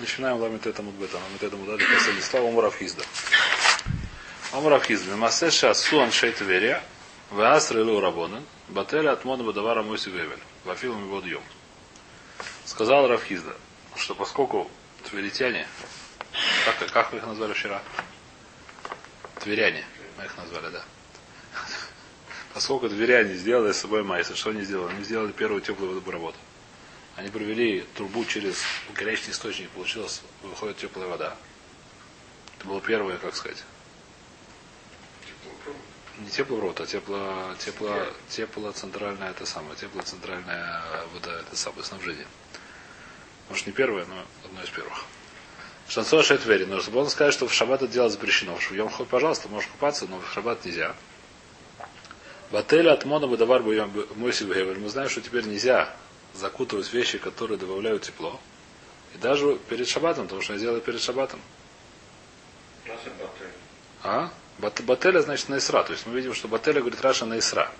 [0.00, 1.18] Начинаем ламит этому бета.
[1.18, 3.04] Ламит этому дали последний слава Омурав Хизда.
[4.52, 5.14] Омурав Хизда.
[5.16, 6.82] Масеша суан шейт верия.
[7.30, 8.42] Вааср илу рабонен.
[8.68, 10.38] Бателя от мода бадавара мойси вевель.
[10.64, 11.42] Вафилом его дьем.
[12.64, 13.54] Сказал Рафхизда,
[13.96, 14.70] что поскольку
[15.10, 15.66] тверитяне,
[16.64, 17.82] как, как вы их назвали вчера?
[19.40, 19.84] Тверяне.
[20.16, 20.82] Мы их назвали, да.
[22.54, 24.94] Поскольку тверяне сделали с собой майса, что они сделали?
[24.94, 26.34] Они сделали первую теплую водопровод.
[27.20, 28.62] Они провели трубу через
[28.94, 31.36] горячий источник, получилась, выходит теплая вода.
[32.56, 33.62] Это было первое, как сказать.
[36.18, 37.94] Не теплопровод, а тепло, тепло,
[38.30, 42.26] тепло центральная это самое, тепло центральная вода, это самое снабжение.
[43.50, 45.04] Может не первое, но одно из первых.
[45.90, 46.64] Шансо Шетвери.
[46.64, 48.56] Но чтобы он сказать, что в шаббат это делать запрещено.
[48.56, 50.96] В Йом Ход, пожалуйста, можешь купаться, но в шаббат нельзя.
[52.50, 55.94] Бателя от Мона Бадавар Мойси Мы знаем, что теперь нельзя
[56.34, 58.40] закутывать вещи, которые добавляют тепло.
[59.14, 61.40] И даже перед шабатом, потому что я делаю перед шабатом.
[64.02, 64.30] А?
[64.58, 65.82] Бателя значит на Исра.
[65.82, 67.70] То есть мы видим, что Бателя говорит Раша на Исра.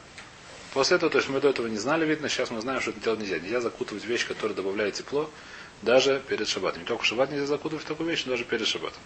[0.73, 3.01] После этого, то есть мы до этого не знали, видно, сейчас мы знаем, что это
[3.01, 3.39] делать нельзя.
[3.39, 5.29] Нельзя закутывать вещь, которая добавляет тепло,
[5.83, 6.83] даже перед шабатом.
[6.83, 9.01] Не только в шаббат нельзя закутывать такую вещь, но даже перед шабатом.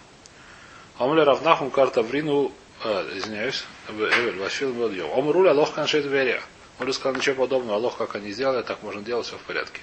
[0.98, 2.52] Амуля равнахум карта врину,
[2.84, 5.10] э, извиняюсь, Эвель, Вашил Модьем.
[5.10, 6.42] Омруля лох каншет верия.
[6.80, 9.80] Он сказал ничего подобного, Аллах как они сделали, так можно делать, все в порядке.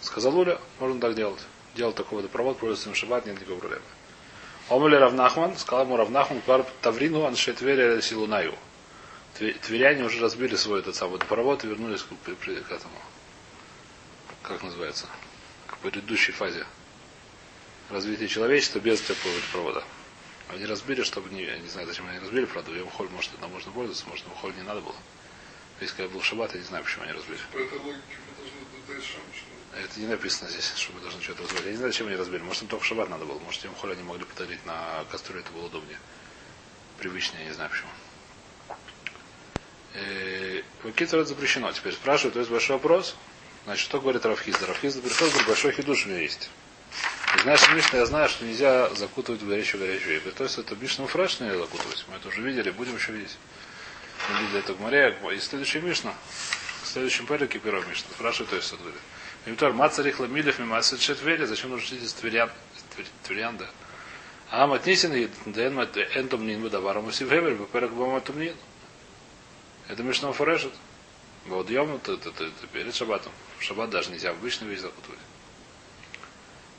[0.00, 1.40] Сказал Уля, можно так делать.
[1.74, 3.82] Делал такой водопровод, пользуется им шаббат, нет никакой проблемы.
[4.68, 8.54] Омуля Равнахман, сказал ему Равнахман, квар Таврину, аншет верия силунаю.
[9.34, 12.94] Тверяне уже разбили свой этот самый водопровод и вернулись к, к, к этому.
[14.42, 15.06] Как называется?
[15.66, 16.64] К предыдущей фазе
[17.90, 19.84] развития человечества без теплого водопровода.
[20.48, 23.72] Они разбили, чтобы не, не знаю, зачем они разбили, правда, в холь может это можно
[23.72, 24.94] пользоваться, может в холь не надо было.
[25.80, 27.38] Если когда был шаббат, я не знаю, почему они разбили.
[27.52, 28.44] По этой логике мы
[28.86, 29.14] должны
[29.84, 31.64] Это не написано здесь, что мы должны что-то разбить.
[31.64, 32.42] Я не знаю, зачем они разбили.
[32.42, 33.38] Может, им только шаббат надо было.
[33.40, 35.98] Может, им холь они могли подарить на кастрюле, это было удобнее.
[36.98, 37.90] Привычнее, я не знаю почему.
[40.96, 41.72] Китер это запрещено.
[41.72, 43.16] Теперь спрашивают, то есть большой вопрос.
[43.64, 44.66] Значит, что говорит Рафхизда?
[44.66, 46.50] Рафхизда пришел, говорит, большой хидуш у меня есть.
[47.36, 50.20] И знаешь, Мишна, я знаю, что нельзя закутывать в горячую горячую.
[50.32, 52.04] То есть это Мишна фреш нельзя закутывать.
[52.08, 53.36] Мы это уже видели, будем еще видеть.
[54.28, 55.16] Видели это в море.
[55.32, 56.14] И следующий Мишна,
[56.82, 59.00] в следующем переке первого Мишна, спрашивает, то есть говорит.
[59.46, 62.50] Мимтор, маца рихла милев, мимаса четвери, зачем нужно учить из тверян,
[63.24, 63.68] тверян, да?
[64.50, 65.78] А матнисин и дэн
[66.14, 68.56] энтом нин бадаварам усивхевер, баперак баматумнин.
[69.88, 70.72] Это Мишна фрешет.
[71.46, 73.32] Вот йом, это, это, это, перед шабатом.
[73.58, 75.18] В шаббат даже нельзя обычную вещь закутывать.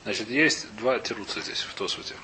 [0.03, 2.15] Значит, есть два тируца здесь, в Тосуте.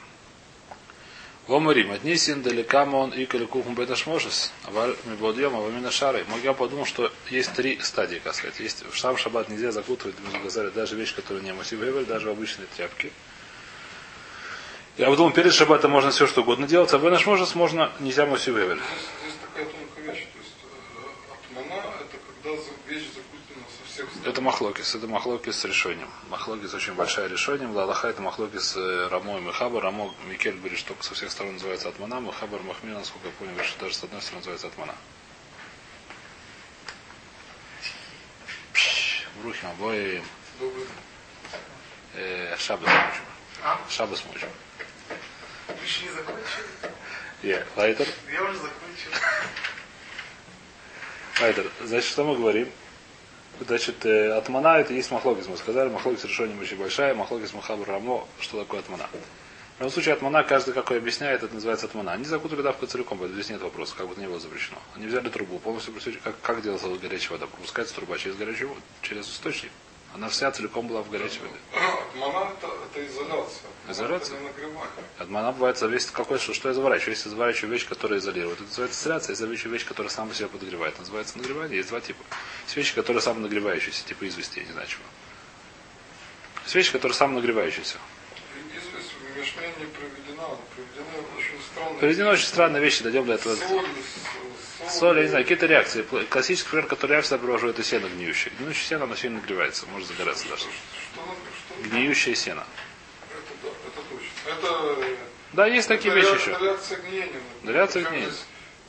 [1.52, 6.26] Омарим, отнесен далекам он и каликухум беташмошес, а мибодьем, а вамина шары.
[6.44, 8.60] Я подумал, что есть три стадии, как сказать.
[8.62, 10.16] Есть в сам шаббат нельзя закутывать,
[10.74, 13.12] даже вещь, которая не массив даже в обычные тряпки.
[14.98, 18.56] Я подумал, перед шаббатом можно все что угодно делать, а в Энашможес можно нельзя массив
[18.56, 20.28] Здесь такая тонкая вещь.
[20.32, 23.04] То есть э, атмана это когда вещь
[24.26, 26.10] это махлокис, это махлокис с решением.
[26.30, 27.68] Махлокис очень большая решение.
[27.68, 29.84] Лалаха это махлокис с э, Рамо и Мехабар.
[29.84, 32.20] Рамо Микель говорит, что со всех сторон называется Атмана.
[32.20, 34.96] Мехабар Махмин, насколько я понял, что даже с одной стороны называется Атмана.
[39.42, 40.24] Брухим обои.
[42.14, 43.24] Э, Шабас мучим.
[43.90, 44.50] Шабас мучим.
[45.68, 46.66] Вы еще не закончили?
[47.42, 48.08] Я, Лайтер.
[48.32, 49.12] Я уже закончил.
[51.40, 52.72] Лайтер, значит, что мы говорим?
[53.60, 55.48] Значит, э, атмана это есть махлогис.
[55.48, 59.08] Мы сказали, махлогис решением очень большая, махлогис махабр рамо, что такое атмана.
[59.78, 62.12] В любом случае, атмана, каждый какой объясняет, это называется атмана.
[62.12, 64.78] Они закутали давку целиком, здесь нет вопроса, как бы это не было запрещено.
[64.96, 67.48] Они взяли трубу, полностью как, как делается горячая вода?
[67.48, 69.72] Пропускается труба через горячую через источник.
[70.14, 71.56] Она вся целиком была в горячей воде.
[71.74, 73.70] Атмана это, это изоляция.
[73.90, 74.36] Изоляция?
[74.36, 74.90] Это нагревание.
[75.18, 77.12] Атмана бывает зависит какой, что, что я заворачиваю.
[77.12, 78.60] Есть заворачиваю вещь, которая изолирует.
[78.60, 81.00] Это называется изоляция, есть зависящая вещь, которая сама себя подогревает.
[81.00, 81.78] называется нагревание.
[81.78, 82.24] Есть два типа.
[82.64, 85.04] Есть вещи, которые самонагревающиеся, типа извести, я не знаю чего.
[86.64, 87.98] Есть вещи, которые самонагревающиеся.
[88.70, 90.44] Известь в не проведена,
[90.76, 93.56] проведена очень странная Проведена очень странная вещь, дойдем до этого.
[93.56, 93.86] Соль,
[94.90, 96.06] Соль, я не знаю, какие-то реакции.
[96.30, 98.54] Классический пример, который я всегда привожу, это сено гниющее.
[98.60, 100.66] Гниющее сено, оно сильно нагревается, может загораться даже.
[101.84, 102.66] Гниющее сено.
[103.30, 105.06] это, да, это точно.
[105.06, 105.18] Это,
[105.54, 106.58] Да, есть такие это вещи еще.
[106.60, 107.42] Реакция гниения.
[107.64, 108.32] Реакция гниения.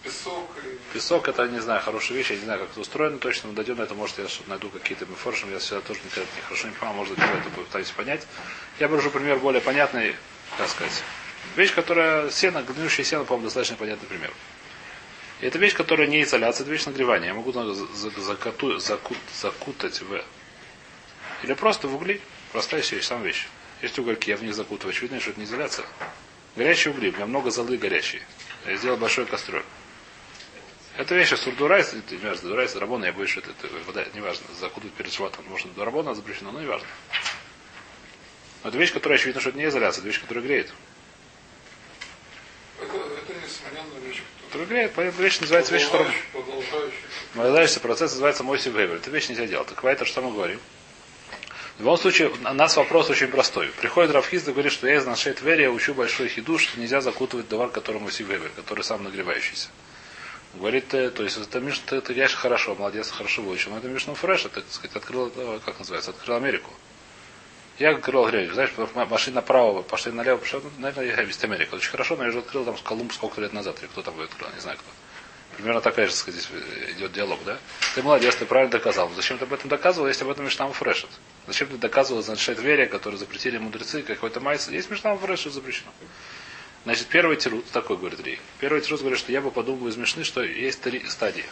[0.02, 0.94] Песок и...
[0.94, 3.76] Песок это, не знаю, хорошая вещь, я не знаю, как это устроено точно, мы дойдем
[3.76, 6.96] на это, может, я найду какие-то мифоршим, я всегда тоже никогда не хорошо не понимаю,
[6.96, 8.26] может это попытаюсь понять.
[8.80, 10.16] Я привожу пример более понятный,
[10.58, 11.04] как сказать.
[11.54, 14.32] Вещь, которая сено, гниющее сено, по-моему, достаточно понятный пример.
[15.42, 17.26] Это вещь, которая не изоляция, это вещь нагревания.
[17.28, 20.24] Я могу за- за- закату- заку- закутать в...
[21.42, 22.20] Или просто в угли.
[22.52, 23.48] Простая вещь, сам вещь.
[23.82, 24.92] Есть угольки, я в них закутываю.
[24.92, 25.84] Очевидно, что это не изоляция.
[26.54, 27.10] Горячие угли.
[27.10, 28.22] У меня много золы горячие.
[28.66, 29.64] Я сделал большой кастрюль.
[30.96, 34.44] Это вещь сурдурайс, не важно, дурайс, рабона, я боюсь, что это, это вода, не важно,
[34.60, 36.86] закутывать перед шватом, может, до рабона запрещено, но не важно.
[38.62, 40.70] Но это вещь, которая очевидно, что это не изоляция, это вещь, которая греет.
[42.78, 43.98] Это, это несомненно
[44.52, 46.92] поэтому вещь называется вещь, продолжающая.
[47.34, 48.96] Продолжающийся процесс называется мой вейвер.
[48.96, 49.68] Это вещь нельзя делать.
[49.68, 50.60] Так это что мы говорим?
[51.76, 53.68] В любом случае, у нас вопрос очень простой.
[53.80, 57.48] Приходит Рафхиз и говорит, что я из нашей Твери учу большой хиду, что нельзя закутывать
[57.48, 59.68] товар, который Моси Вейвер, который сам нагревающийся.
[60.54, 63.70] Говорит, э, то есть это Мишна, ты, ты конечно, хорошо, молодец, хорошо выучил.
[63.70, 66.70] Но это Мишна Фреш, это, так сказать, открыл, э, как называется, открыл Америку.
[67.82, 68.70] Я открыл Америку, знаешь,
[69.10, 71.74] машина направо, пошли налево, пошли, ну, наверное, я весь Америка.
[71.74, 74.22] Очень хорошо, но я же открыл там Колумб сколько лет назад, или кто там его
[74.22, 74.86] открыл, не знаю кто.
[75.56, 76.60] Примерно такая же, сказать, здесь
[76.96, 77.58] идет диалог, да?
[77.96, 79.10] Ты молодец, ты правильно доказал.
[79.16, 81.10] Зачем ты об этом доказывал, если об этом Миштам Фрешет?
[81.48, 84.68] Зачем ты доказывал, значит, Верия, который запретили мудрецы, какой-то майс?
[84.68, 85.90] Есть Миштам Фрешет запрещено.
[86.84, 88.38] Значит, первый тирут, такой говорит Рей.
[88.60, 91.46] Первый тирут говорит, что я бы подумал из Мишны, что есть три стадии.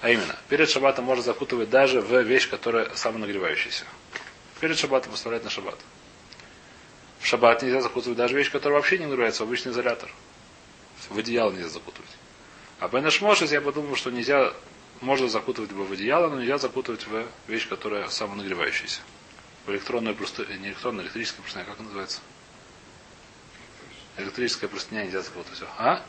[0.00, 3.84] А именно, перед шаббатом можно закутывать даже в вещь, которая самонагревающаяся.
[4.60, 5.78] Перед шаббатом поставлять на шаббат.
[7.20, 10.10] В шаббат нельзя закутывать даже вещь, которая вообще не нагревается в обычный изолятор.
[11.10, 12.10] В одеяло нельзя закутывать.
[12.78, 14.52] А Бенеш Мошес я подумал, что нельзя,
[15.00, 19.00] можно закутывать в одеяло, но нельзя закутывать в вещь, которая самонагревающаяся.
[19.66, 22.20] В электронную простыню, не электронную, электрическую простыню, как называется?
[24.16, 25.62] Электрическая простыня нельзя закутывать.
[25.78, 26.02] А?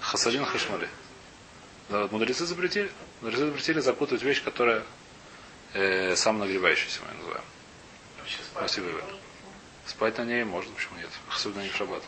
[0.00, 0.88] Хасадин Хашмали.
[1.88, 2.90] Да, мудрецы запретили.
[3.20, 4.82] Мудрецы запретили закутывать вещь, которая
[5.74, 7.44] э, самонагревающаяся, мы называем.
[8.52, 8.88] Спасибо.
[9.86, 11.10] Спать на ней можно, почему нет?
[11.30, 12.02] Особенно не в шаббат.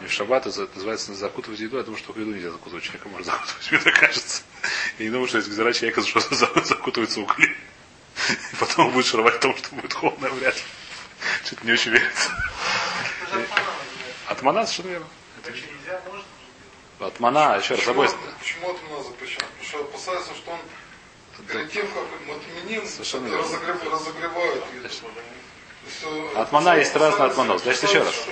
[0.00, 3.08] Не в шаббат это называется закутывать еду, я думаю, что в еду нельзя закутывать человека,
[3.08, 4.42] можно закутывать, мне так кажется.
[4.98, 6.20] Я не думаю, что если гзира человека, что
[6.64, 7.56] закутывается угли.
[8.52, 10.62] И потом он будет шаровать в том, что будет холодно, вряд ли.
[11.44, 12.30] Что-то не очень верится.
[14.26, 15.06] От мана совершенно верно.
[16.98, 18.08] От мана, еще раз, забой.
[18.38, 19.44] Почему от мана запрещено?
[19.46, 20.60] Потому что опасается, что он
[21.46, 22.04] перед тем, как
[22.36, 24.64] отменил, разогревают.
[26.34, 27.62] От мана есть разные от манов.
[27.62, 28.26] Значит, еще раз.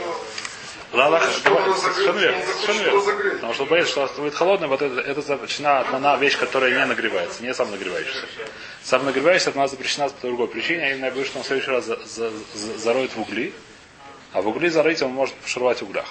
[0.92, 2.44] Лалах, совершенно верно.
[2.46, 3.30] Совершенно верно.
[3.34, 7.42] Потому что боится, что будет холодно, вот это, это запрещена одна вещь, которая не нагревается,
[7.42, 8.26] не сам нагревающийся.
[8.82, 11.84] Сам нагревающийся от нас запрещена по другой причине, а именно что он в следующий раз
[11.86, 13.52] за, за, за, зароет в угли,
[14.32, 16.06] а в угли зарыть он может пошаровать в углях.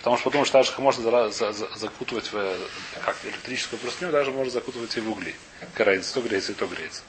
[0.00, 2.56] Потому что потому что можно за, за, за, закутывать в
[3.04, 5.34] как, электрическую простыню, даже можно закутывать и в угли.
[5.74, 7.02] Какая то греется, и то греется.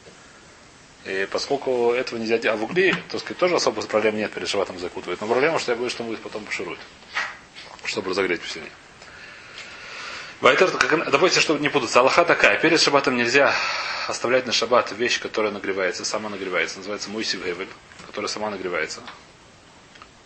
[1.05, 4.49] И поскольку этого нельзя делать, а в угли, то сказать, тоже особо проблем нет перед
[4.49, 5.21] шабатом закутывать.
[5.21, 6.79] Но проблема, что я боюсь, что он будет потом поширует.
[7.85, 8.71] Чтобы разогреть посильнее.
[10.41, 10.69] Вайтер,
[11.11, 12.01] допустим, чтобы не путаться.
[12.01, 12.59] Аллаха такая.
[12.59, 13.55] Перед шабатом нельзя
[14.09, 16.79] оставлять на шаббат вещь, которая нагревается, сама нагревается.
[16.79, 17.69] Называется муйсив гевель,
[18.05, 19.01] которая сама нагревается.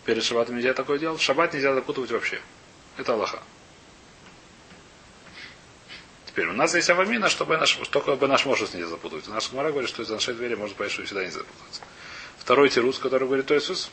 [0.05, 1.19] Перед шабатом нельзя такое делать.
[1.19, 2.39] Шаббат нельзя закутывать вообще.
[2.97, 3.39] Это Аллаха.
[6.27, 9.27] Теперь у нас есть авамина, чтобы наш, только бы наш может нельзя запутывать.
[9.27, 11.81] Наш Гмара говорит, что из нашей двери может понять, что всегда нельзя запутаться.
[12.37, 13.89] Второй тирус, который говорит Иисус.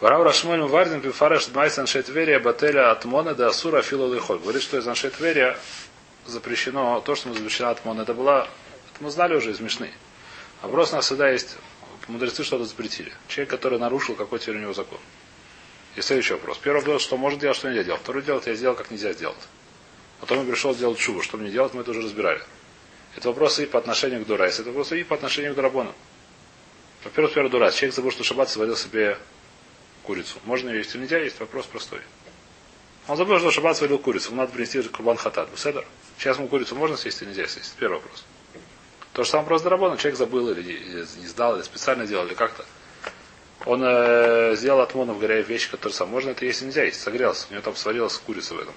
[0.00, 4.38] Варав Рашмоль Вардин Пифареш Дмайс Аншетверия Бателя Атмона да Асура Фила Лихоль.
[4.38, 5.58] Говорит, что из Аншетверия
[6.24, 8.02] запрещено то, что мы запрещено Атмона.
[8.02, 8.48] Это было,
[8.94, 9.90] это мы знали уже из Мишны.
[10.62, 11.56] Просто у нас всегда есть
[12.08, 13.12] мудрецы что-то запретили.
[13.28, 14.98] Человек, который нарушил какой теперь у него закон.
[15.96, 16.58] И следующий вопрос.
[16.58, 18.00] Первый вопрос, что может делать, что нельзя делать.
[18.00, 19.38] Второй делать, я сделал, как нельзя сделать.
[20.20, 21.22] Потом я пришел сделать шубу.
[21.22, 22.42] Что мне делать, мы это уже разбирали.
[23.16, 25.92] Это вопрос и по отношению к דאורייתא, это вопрос и по отношению к דרבנן.
[27.04, 27.74] Во-первых, первый דאורייתא.
[27.74, 29.18] Человек забыл, что Шаббат сварил себе
[30.04, 30.38] курицу.
[30.44, 31.38] Можно ее есть или нельзя есть?
[31.40, 32.00] Вопрос простой.
[33.06, 34.34] Он забыл, что Шаббат сварил курицу.
[34.34, 35.48] Надо принести קרבן חטאת.
[35.56, 35.86] סדר.
[36.18, 37.74] Сейчас ему курицу можно съесть или нельзя съесть?
[37.78, 38.24] Первый вопрос.
[39.18, 39.96] То же самое вопрос Драбона.
[39.96, 42.64] Человек забыл или не, сдал, или специально делал, или как-то.
[43.64, 47.00] Он э, сделал от мона в горе вещь, которую сам можно это есть нельзя есть.
[47.00, 47.48] Согрелся.
[47.50, 48.74] У него там сварилась курица в этом.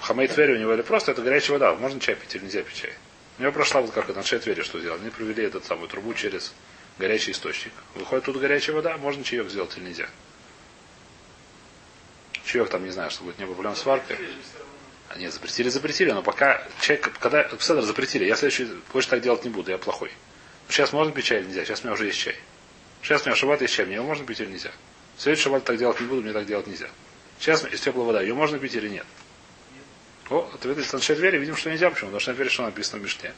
[0.00, 1.74] Хамей Твери у него или просто это горячая вода.
[1.74, 2.94] Можно чай пить или нельзя пить чай.
[3.38, 4.98] У него прошла вот как это, на Твери что сделали.
[5.02, 6.54] Они провели эту самую трубу через
[6.98, 7.74] горячий источник.
[7.94, 10.08] Выходит тут горячая вода, можно чаек сделать или нельзя.
[12.46, 13.84] Чаек там, не знаю, что будет не проблем с.
[15.08, 19.44] А нет, запретили, запретили, но пока человек, когда Седр запретили, я следующий больше так делать
[19.44, 20.10] не буду, я плохой.
[20.68, 21.64] Сейчас можно пить чай или нельзя?
[21.64, 22.36] Сейчас у меня уже есть чай.
[23.02, 24.72] Сейчас у меня шаббат есть чай, мне его можно пить или нельзя?
[25.18, 26.88] Следующий шаббат так делать не буду, мне так делать нельзя.
[27.38, 29.06] Сейчас есть теплая вода, ее можно пить или нет?
[30.30, 31.90] О, ответ из Таншей двери, видим, что нельзя.
[31.90, 32.08] Почему?
[32.08, 33.34] Потому что на двери что написано в Мишне.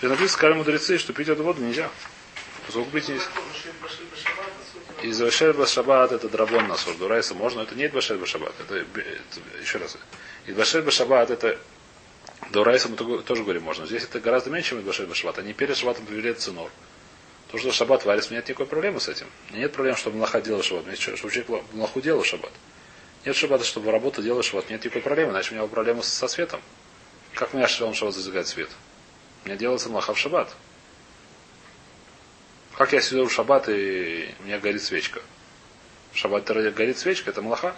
[0.00, 1.90] И написано, сказали мудрецы, что пить эту воду нельзя.
[2.64, 3.26] Поскольку пить нельзя.
[5.02, 8.54] Из Вашель Башабат это драбон на Дурайса можно, это не Башель Башабат.
[8.60, 8.82] Это,
[9.60, 9.98] еще раз.
[10.46, 11.58] Из Башель Башабат это
[12.50, 13.86] Дурайса мы тоже говорим можно.
[13.86, 15.38] Здесь это гораздо меньше, чем Башель Башабат.
[15.38, 16.70] Они перед Шабатом привели ценор.
[17.50, 19.26] То, что шаббат варится, нет никакой проблемы с этим.
[19.52, 20.86] Нет проблем, чтобы млаха делал шаббат.
[20.88, 22.50] Есть, чтобы человек млаху делал шаббат.
[23.24, 24.68] Нет шаббата, чтобы работу делал шаббат.
[24.68, 26.60] Нет никакой проблемы, иначе у меня проблема со светом.
[27.34, 28.68] Как меня шлем шаббат зажигает свет?
[29.44, 30.52] У меня делается млаха в шаббат.
[32.76, 35.22] Как я сижу в шаббат и у меня горит свечка?
[36.12, 37.76] В шаббат горит свечка, это млаха.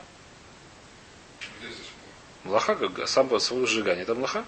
[2.49, 4.43] Млаха, сам по своему сжигание, это млаха.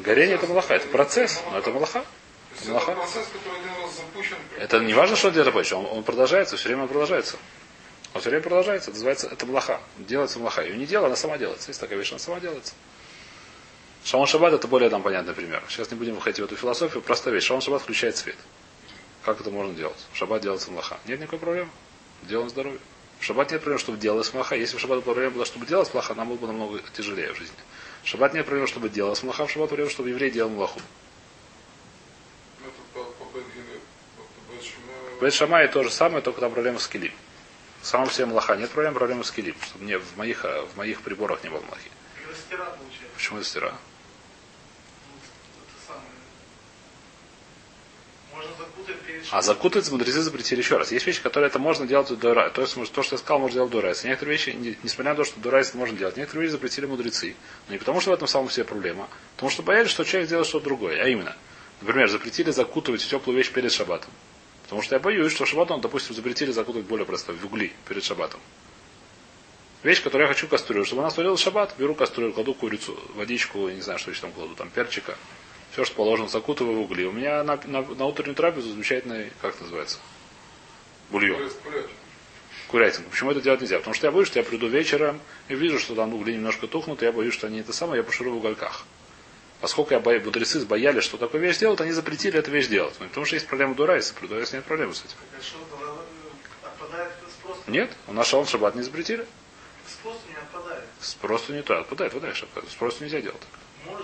[0.00, 2.04] Горение это млаха, это процесс, но это млаха.
[2.60, 2.92] Это млаха.
[2.92, 3.28] процесс,
[3.96, 4.36] запущен.
[4.58, 7.38] Это не важно, что он где-то он, он продолжается, все время он продолжается.
[8.12, 9.80] Он все время продолжается, это называется, это млаха.
[9.96, 10.62] Делается млаха.
[10.62, 11.70] Ее не дело, она сама делается.
[11.70, 12.74] Есть такая вещь, она сама делается.
[14.04, 15.62] Шалон Шаббат это более там понятный пример.
[15.68, 17.02] Сейчас не будем выходить в эту философию.
[17.02, 17.44] Простая вещь.
[17.44, 18.36] Шалон Шаббат включает свет.
[19.24, 19.98] Как это можно делать?
[20.12, 20.98] Шаббат делается млаха.
[21.06, 21.70] Нет никакой проблемы.
[22.22, 22.80] Делаем здоровье.
[23.20, 24.54] В шаббат нет проблем, чтобы делалось млаха.
[24.54, 27.56] Если в шаббат проблема была, чтобы делать млаха, нам было бы намного тяжелее в жизни.
[28.02, 29.46] В шаббат нет проблем, чтобы делалось млаха.
[29.46, 30.80] В шаббат проблема, чтобы еврей делал млаху.
[35.20, 37.12] Бет Шамай то же самое, только там проблема с килим.
[37.82, 39.56] В самом себе млаха нет проблем, проблема с килим.
[39.62, 41.90] Чтобы мне в моих, в моих приборах не было млахи.
[43.16, 43.74] Почему это стира?
[49.30, 50.90] А закутать мудрецы запретили еще раз.
[50.90, 52.50] Есть вещи, которые это можно делать до рай.
[52.50, 54.06] То есть то, что я сказал, можно делать до райса.
[54.06, 57.36] Некоторые вещи, несмотря на то, что до райса можно делать, некоторые вещи запретили мудрецы.
[57.66, 60.28] Но не потому, что в этом самом все проблема, а потому что боялись, что человек
[60.28, 61.02] сделает что-то другое.
[61.02, 61.36] А именно,
[61.80, 64.10] например, запретили закутывать в теплую вещь перед шабатом.
[64.62, 68.40] Потому что я боюсь, что шабатом, допустим, запретили закутывать более просто в угли перед шабатом.
[69.82, 70.84] Вещь, которую я хочу кастрюлю.
[70.84, 74.54] Чтобы она сварила шаббат, беру кастрюлю, кладу курицу, водичку, не знаю, что еще там кладу,
[74.54, 75.16] там перчика.
[75.72, 77.04] Все, что положено, закутываю в угли.
[77.04, 79.98] У меня на, на, на утреннюю трапезу замечательный, как это называется?
[81.10, 81.50] Бульон.
[82.68, 83.10] Курятинка.
[83.10, 83.78] Почему это делать нельзя?
[83.78, 87.02] Потому что я боюсь, что я приду вечером и вижу, что там угли немножко тухнут,
[87.02, 88.84] и я боюсь, что они это самое, я пошурю в угольках.
[89.60, 92.94] Поскольку я боюсь, мудрецы боялись, что такую вещь делать, они запретили эту вещь делать.
[92.94, 94.14] Потому что есть проблема Дурайса.
[94.14, 95.16] При Дурайсе нет проблемы с этим.
[97.66, 99.26] Нет, у нас шалом шаббат не запретили.
[99.86, 100.84] Спрос не отпадает.
[101.00, 102.64] Спрос не то, отпадает, отпадает шаббат.
[102.70, 103.98] Спрос нельзя делать так.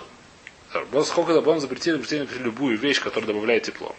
[1.05, 3.95] Сколько Рабон запретили, запретили например, любую вещь, которая добавляет тепло.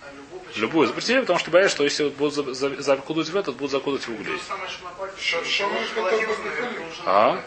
[0.00, 4.06] А любую запретили, потому что боятся, что если вот будут закудывать в этот, будут закудывать
[4.06, 4.38] в угли.
[7.04, 7.42] А?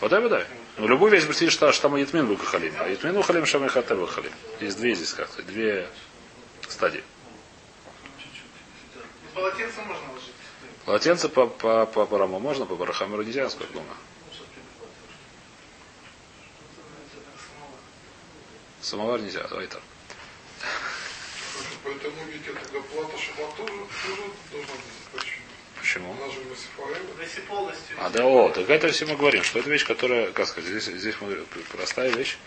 [0.00, 0.46] Подай, подай.
[0.78, 2.72] Ну, любую вещь запретили, что, что там Ятмин был Кахалим.
[2.78, 4.32] А Ятмин Ухалим, Шамай Хата Вахалим.
[4.60, 5.88] Есть две здесь как-то, две
[6.68, 7.02] стадии.
[9.34, 10.32] Полотенце можно ложить.
[10.84, 13.94] Полотенце по, по, по Бараму можно, по Барахамеру нельзя, насколько думаю.
[18.88, 19.82] Самовар нельзя, давай так.
[21.84, 23.72] Поэтому ведь это плата шаббат тоже,
[24.06, 24.74] тоже должна
[25.12, 25.24] быть
[25.78, 26.12] Почему?
[26.12, 26.40] Она же
[27.98, 30.84] А, да, о, так это все мы говорим, что это вещь, которая, как сказать, здесь,
[30.84, 31.14] здесь
[31.70, 32.38] простая вещь.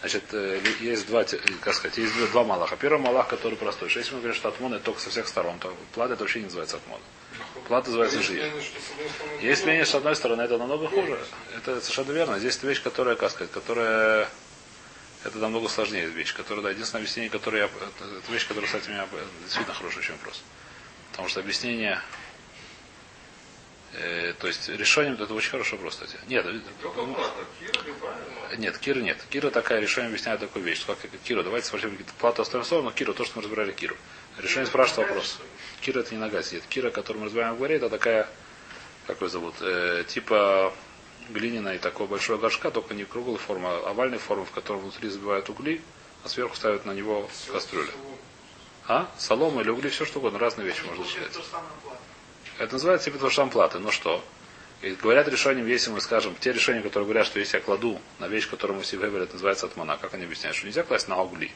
[0.00, 1.24] Значит, э, есть два,
[1.60, 2.76] как сказать, есть два малаха.
[2.76, 3.90] Первый малах, который простой.
[3.94, 6.46] Если мы говорим, что атмон это только со всех сторон, то плата это вообще не
[6.46, 7.00] называется атмон.
[7.68, 8.50] Плата называется жир.
[9.42, 11.18] Есть мнение, с одной стороны, это намного хуже.
[11.56, 12.38] Это совершенно верно.
[12.38, 14.30] Здесь это вещь, которая, как сказать, которая
[15.24, 18.92] это намного сложнее вещь, которая, да, единственное объяснение, которое я, это вещь, которая, кстати, у
[18.92, 19.06] меня
[19.42, 20.42] действительно хороший очень вопрос.
[21.10, 22.00] Потому что объяснение,
[23.92, 26.16] э, то есть решением, это очень хороший вопрос, кстати.
[26.26, 27.16] Нет, ну,
[28.56, 29.18] нет, Кира нет.
[29.28, 30.84] Кира такая, решение объясняет такую вещь.
[30.86, 33.96] Как Кира, давайте спросим плату оставим слово, но Кира, то, что мы разбирали Киру.
[34.38, 35.38] Решение спрашивает вопрос.
[35.82, 36.64] Кира это не нога сидит.
[36.68, 38.26] Кира, которую мы разбираем в горе, это такая,
[39.06, 40.72] как ее зовут, э, типа
[41.32, 45.08] глиняная и такой большой горшка, только не круглой формы, а овальной формы, в которой внутри
[45.08, 45.80] забивают угли,
[46.24, 47.90] а сверху ставят на него кастрюлю.
[48.86, 49.08] А?
[49.18, 51.38] Солома или угли, все что угодно, разные вещи можно считать.
[52.58, 53.78] Это называется типа то платы.
[53.78, 54.22] Но что?
[54.82, 58.28] И говорят решением, если мы скажем, те решения, которые говорят, что если я кладу на
[58.28, 61.52] вещь, которую мы себе говорят, называется атмана, как они объясняют, что нельзя класть на угли.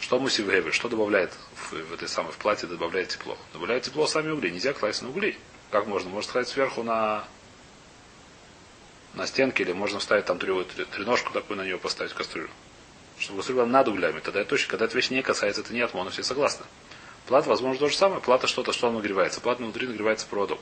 [0.00, 3.38] Что мы себе что добавляет в, в этой самой в платье, добавляет тепло?
[3.54, 4.50] Добавляет тепло сами угли.
[4.50, 5.38] Нельзя класть на угли.
[5.70, 6.10] Как можно?
[6.10, 7.24] Можно класть сверху на
[9.16, 12.50] на стенке, или можно вставить там треножку такую на нее поставить кастрюлю.
[13.18, 14.20] Чтобы кастрюля была над углями.
[14.20, 16.66] Тогда это точно, когда эта вещь не касается, это не атмона, все согласны.
[17.26, 18.20] Плата, возможно, то же самое.
[18.20, 19.40] Плата что-то, что он нагревается.
[19.40, 20.60] Плата внутри нагревается проводок.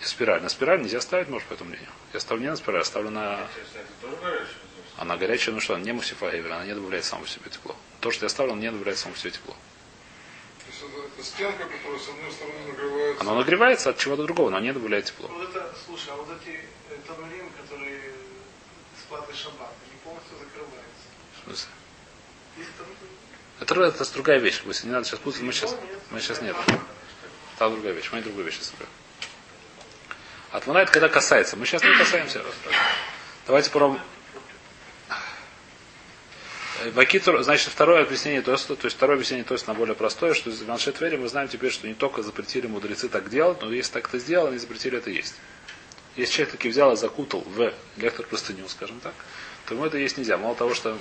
[0.00, 0.42] И спираль.
[0.42, 1.90] На спираль нельзя ставить, может, по этому мнению.
[2.12, 3.46] Я ставлю не на спираль, я ставлю на...
[4.96, 7.76] Она горячая, ну что, она не мусифа она не добавляет саму себе тепло.
[8.00, 9.54] То, что я ставлю, она не добавляет саму себе тепло.
[11.22, 13.20] Стенка, которая с одной стороны нагревается.
[13.22, 15.28] Она нагревается от чего-то другого, но не добавляет тепло.
[15.28, 18.00] Вот это, слушай, а вот эти э, танурим, которые
[19.00, 21.06] с платы шаббат, они полностью закрываются.
[21.40, 21.68] В смысле?
[23.60, 24.62] Это, это другая вещь.
[24.66, 25.74] Если не надо сейчас путать, мы сейчас,
[26.10, 26.56] мы сейчас нет.
[27.58, 28.10] Там другая вещь.
[28.12, 28.88] Мы другую вещь соберем.
[30.52, 31.56] Атмана это когда касается.
[31.56, 32.42] Мы сейчас не касаемся.
[33.46, 34.02] Давайте попробуем.
[36.92, 40.60] Вакитр, значит, второе объяснение Тоста, то есть второе объяснение Тоста на более простое, что из
[40.62, 44.08] Маншет Вери мы знаем теперь, что не только запретили мудрецы так делать, но если так
[44.08, 45.34] это сделал, они запретили это есть.
[46.16, 49.14] Если человек таки взял и закутал в лектор простыню, скажем так,
[49.66, 50.36] то ему это есть нельзя.
[50.36, 50.98] Мало того, что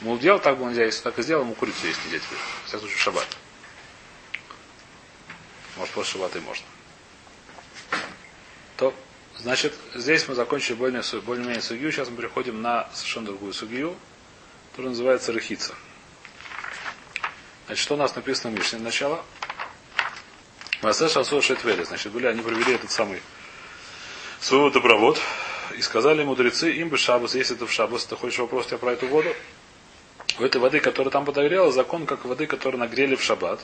[0.00, 2.38] ему делал так было нельзя, если так и сделал, ему курицу есть нельзя теперь.
[2.64, 3.28] В всяком случае, шаббат.
[5.76, 6.66] Может, после шаббата и можно.
[8.76, 8.94] То
[9.42, 11.90] Значит, здесь мы закончили более-менее более сугию.
[11.90, 13.96] Сейчас мы переходим на совершенно другую сугию,
[14.70, 15.74] которая называется рахица.
[17.64, 19.24] Значит, что у нас написано в Мишне начало?
[20.82, 21.84] Масе Шасо Шетвели.
[21.84, 23.22] Значит, были, они провели этот самый
[24.40, 25.18] свой водопровод
[25.74, 28.92] и сказали мудрецы, им бы шабус, если это в шабус, ты хочешь вопрос тебя про
[28.92, 29.34] эту воду?
[30.38, 33.60] У этой воды, которая там подогрела, закон как воды, которую нагрели в шаббат.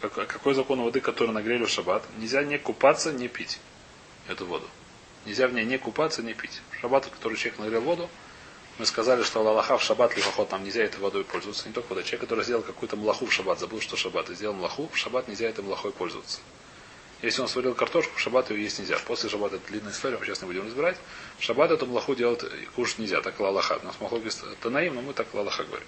[0.00, 2.02] Какой закон воды, которую нагрели в шаббат?
[2.18, 3.60] Нельзя не купаться, не пить
[4.26, 4.66] эту воду.
[5.26, 6.62] Нельзя в ней не купаться, не пить.
[6.70, 8.10] В шаббат, который человек нагрел воду,
[8.78, 11.68] мы сказали, что Аллаха в шаббат лихоход нам нельзя этой водой пользоваться.
[11.68, 12.02] Не только вода.
[12.02, 15.28] Человек, который сделал какую-то млаху в шаббат, забыл, что шаббат, и сделал млаху, в шаббат
[15.28, 16.40] нельзя этой млахой пользоваться.
[17.22, 18.98] Если он сварил картошку, в шаббат ее есть нельзя.
[19.06, 20.96] После шаббата это длинная история, мы сейчас не будем разбирать.
[21.38, 22.42] В шаббат эту млаху делать
[22.74, 23.78] кушать нельзя, так Аллаха.
[23.82, 24.22] У нас млаху
[24.62, 25.86] танаим, но мы так Аллаха говорим.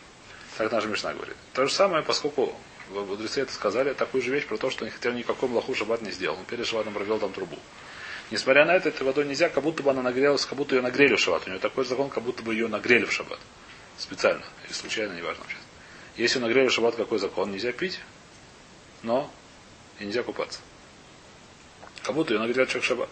[0.59, 1.37] Так наша Мишна говорит.
[1.55, 2.55] То же самое, поскольку
[2.91, 6.11] мудрецы это сказали, такую же вещь про то, что они хотели никакой млаху шаббат не
[6.11, 6.37] сделал.
[6.37, 7.59] Он перед шаббатом провел там трубу.
[8.33, 11.17] Несмотря на это, этой водой нельзя, как будто бы она нагрелась, как будто ее нагрели
[11.17, 11.47] в шаббат.
[11.47, 13.39] У нее такой закон, как будто бы ее нагрели в шаббат.
[13.99, 14.43] Специально.
[14.65, 15.61] Или случайно, неважно сейчас.
[16.17, 17.53] Если нагрели в шаббат, какой закон?
[17.53, 18.01] Нельзя пить,
[19.03, 19.31] но
[19.99, 20.61] и нельзя купаться.
[22.03, 23.11] Как будто ее нагрели человек в шаббат.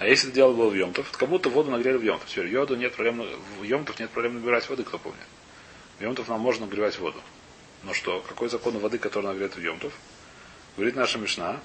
[0.00, 2.28] А если это дело было в Йомтов, то как будто воду нагрели в Йомтов.
[2.28, 3.24] Теперь йоду нет проблем,
[3.60, 5.28] в Йомтов нет проблем набирать воды, кто помнит.
[6.00, 7.22] В Йомтов нам можно нагревать воду.
[7.84, 8.20] Но что?
[8.28, 9.92] Какой закон воды, которая нагрета в Йомтов?
[10.76, 11.60] Говорит наша Мишна,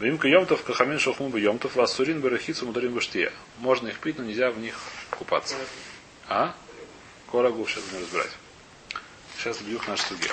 [0.00, 3.32] Вимка Йомтов, Кахамин Шохму бы Йомтов, Васурин Берахицу Мударим Баштия.
[3.58, 4.78] Можно их пить, но нельзя в них
[5.10, 5.56] купаться.
[6.28, 6.54] А?
[7.30, 8.30] Корагу сейчас будем разбирать.
[9.36, 10.30] Сейчас бьюх наш судья.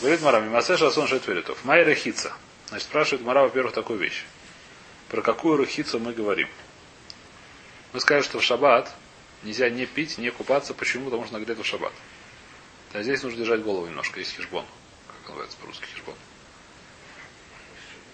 [0.00, 1.62] Говорит Мара, Мимасе Шасон Шетверитов.
[1.64, 2.32] Май Рахица.
[2.68, 4.24] Значит, спрашивает Мара, во-первых, такую вещь.
[5.08, 6.48] Про какую рахицу мы говорим?
[7.92, 8.94] Мы сказали, что в шаббат
[9.42, 10.72] нельзя не пить, не купаться.
[10.72, 11.06] Почему?
[11.06, 11.92] Потому что нагрето в шаббат.
[12.92, 14.20] А здесь нужно держать голову немножко.
[14.20, 14.64] Есть хижбон.
[15.08, 16.14] Как называется по-русски хижбон?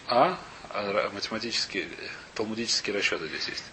[0.08, 0.38] А?
[0.78, 1.88] А математические,
[2.34, 3.64] талмудические расчеты здесь есть.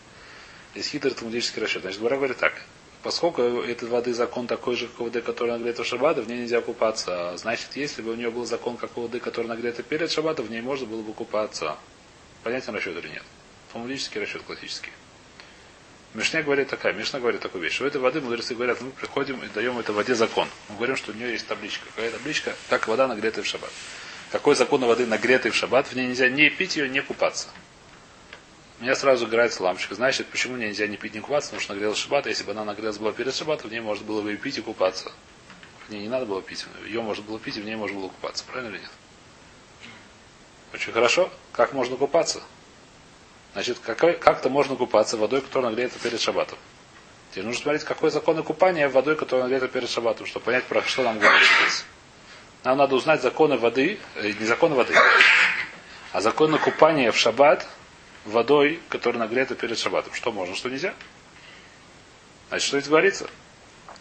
[0.73, 1.81] Здесь хитрый талмудический расчет.
[1.81, 2.53] Значит, Гура говорит так.
[3.01, 6.61] Поскольку этой воды закон такой же, как воды, которая нагрета в шаббат, в ней нельзя
[6.61, 7.31] купаться.
[7.31, 10.51] А значит, если бы у нее был закон, как воды, которая нагрета перед шаббатом, в
[10.51, 11.75] ней можно было бы купаться.
[12.41, 13.23] Понятен расчет или нет?
[13.73, 14.91] Талмудический расчет классический.
[16.13, 19.47] Мишня говорит такая, Мишна говорит такую вещь, у этой воды мудрецы говорят, мы приходим и
[19.47, 20.47] даем этой воде закон.
[20.69, 21.85] Мы говорим, что у нее есть табличка.
[21.95, 22.55] Какая табличка?
[22.69, 23.71] Как вода нагретая в шаббат.
[24.33, 25.85] Какой закон воды нагретой в шаббат?
[25.85, 27.49] В ней нельзя не пить ее, не купаться.
[28.79, 29.93] Меня сразу играет лампочка.
[29.93, 31.51] Значит, почему нельзя не пить, не купаться?
[31.51, 32.25] Потому что нагрелась шаббат.
[32.25, 34.61] Если бы она нагрелась была перед шаббатом, в ней можно было бы и пить, и
[34.61, 35.11] купаться.
[35.87, 36.65] В ней не надо было пить.
[36.87, 38.43] Ее можно было пить, и в ней можно было купаться.
[38.45, 38.89] Правильно или нет?
[40.73, 41.31] Очень хорошо.
[41.51, 42.41] Как можно купаться?
[43.53, 46.57] Значит, какой, как-то можно купаться водой, которая нагрета перед шаббатом.
[47.29, 51.03] Теперь нужно смотреть, какой закон купания водой, которая нагрета перед шаббатом, чтобы понять, про что
[51.03, 51.85] нам говорит здесь.
[52.63, 54.93] Нам надо узнать законы воды, э, не законы воды,
[56.13, 57.67] а законы купания в шаббат
[58.25, 60.13] водой, которая нагрета перед шаббатом.
[60.13, 60.93] Что можно, что нельзя?
[62.49, 63.29] Значит, что здесь говорится?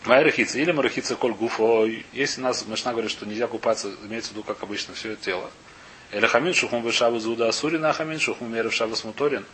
[0.05, 0.59] Моя рахица.
[0.59, 2.07] Или марахица коль гуфой.
[2.12, 5.51] Если нас Машна говорит, что нельзя купаться, имеется в виду, как обычно, все тело.
[6.12, 9.44] Или хамин шухум бешавы зуда асурина, а хамин шухум меры шавы смуторин.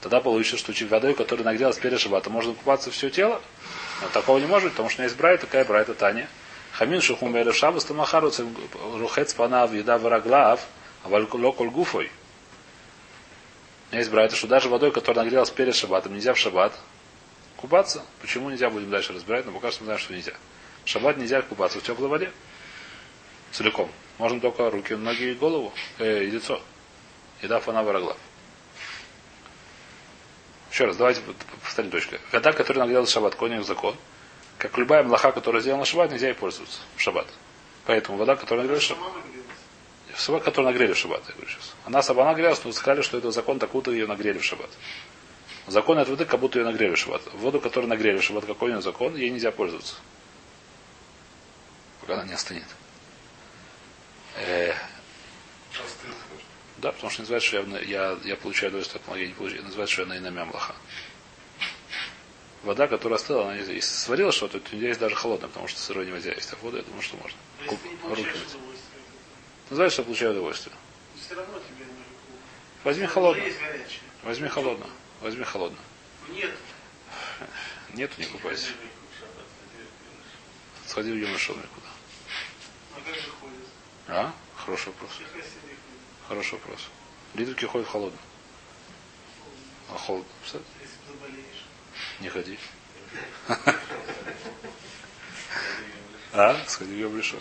[0.00, 3.40] Тогда получится, что водой, которая нагрелась перед шаббатом, можно купаться все тело.
[4.02, 6.28] Но такого не может, потому что у меня есть брайта, такая брайта Таня.
[6.78, 8.30] Хамин шухум эре шабас тамахару
[8.98, 10.60] рухец панав еда вараглав,
[11.04, 12.10] а локоль гуфой.
[13.92, 16.78] Есть брайта, что даже водой, которая нагрелась перед шаббатом, нельзя в шаббат
[17.56, 18.02] купаться.
[18.20, 20.34] Почему нельзя, будем дальше разбирать, но пока что мы знаем, что нельзя.
[20.84, 22.30] В шаббат нельзя купаться в теплой воде.
[23.52, 23.90] Целиком.
[24.18, 26.60] Можно только руки, ноги и голову, э, и лицо.
[27.40, 28.18] Еда фана вараглав.
[30.70, 31.22] Еще раз, давайте
[31.62, 32.16] повторим точку.
[32.32, 33.96] Вода, которая нагрелась в шаббат, конек закон
[34.58, 37.26] как любая млаха, которая сделана в шаббат, нельзя ей пользоваться в шаббат.
[37.84, 39.12] Поэтому вода, которая нагрелась в шаббат.
[40.16, 41.74] Собак, которую нагрели в шаббат, я говорю сейчас.
[41.84, 44.70] Она сама нагрелась, но сказали, что это закон, так будто ее нагрели в шаббат.
[45.66, 47.22] Закон от воды, как будто ее нагрели в шаббат.
[47.34, 49.96] Воду, которую нагрели в шаббат, какой у нее закон, ей нельзя пользоваться.
[52.00, 52.66] Пока она не остынет.
[54.36, 54.72] Э,
[56.78, 59.92] да, потому что называется, что я, я, я получаю удовольствие от я не получаю, называется,
[59.92, 60.74] что я на инамя млаха
[62.66, 63.54] вода, которая остыла, она.
[63.54, 66.52] Если сварила что-то, то нельзя есть даже холодное, потому что сырой нельзя есть.
[66.52, 67.38] А воду, я думаю, что можно.
[67.66, 68.56] Куп, руки мыть.
[69.70, 70.74] Называется, что получаю удовольствие.
[72.84, 73.52] Возьми холодное.
[74.22, 74.90] Возьми холодное.
[75.20, 75.80] Возьми холодное.
[76.28, 76.52] Нет.
[77.94, 78.70] Нету, не купайся.
[80.86, 81.86] Сходи в Йом Шон куда.
[82.94, 83.56] А как же ходит?
[84.08, 84.32] А?
[84.56, 85.10] Хороший вопрос.
[86.28, 86.88] Хороший вопрос.
[87.34, 88.18] Литрики ходят холодно.
[89.92, 90.28] А холодно.
[90.44, 90.60] Если
[91.08, 91.64] заболеешь.
[92.20, 92.58] Не ходи.
[96.32, 96.56] А?
[96.66, 97.38] Сходи в что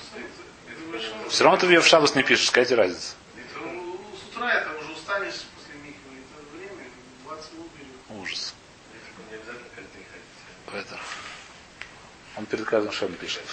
[1.29, 2.47] Все равно ты в Шабас не пишешь.
[2.47, 3.15] Какая тебе разница?
[3.59, 5.99] ну, с утра это уже устанешь после миквы.
[6.15, 6.89] Это время
[7.25, 8.21] 20 минут берет.
[8.21, 8.53] Ужас.
[10.65, 11.01] Поэтому.
[12.37, 13.43] Он перед каждым шем пишет.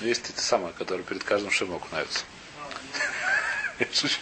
[0.00, 2.24] Но есть ты самое, который перед каждым шем окунаются.
[3.78, 4.18] Я шучу.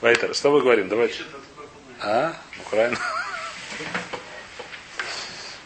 [0.00, 0.84] Вайтер, что мы говорим?
[0.84, 1.08] ну, Давай.
[1.08, 1.26] пишет,
[2.00, 2.96] а ты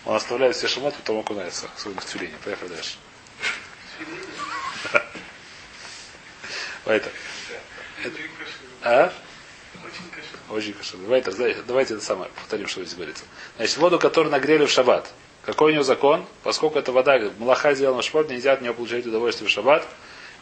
[0.04, 2.34] Он оставляет все шамот, потом окунается в своем тюлине.
[2.44, 2.96] Поехали дальше.
[6.86, 7.12] Вайтер.
[8.82, 9.12] А?
[9.84, 10.18] Очень.
[10.48, 11.04] Очень кошерно.
[11.66, 13.24] Давайте, это самое, повторим, что здесь говорится.
[13.56, 15.10] Значит, воду, которую нагрели в шаббат.
[15.44, 16.24] Какой у него закон?
[16.42, 19.86] Поскольку эта вода, малаха сделана в шаббат, нельзя от нее получать удовольствие в шаббат,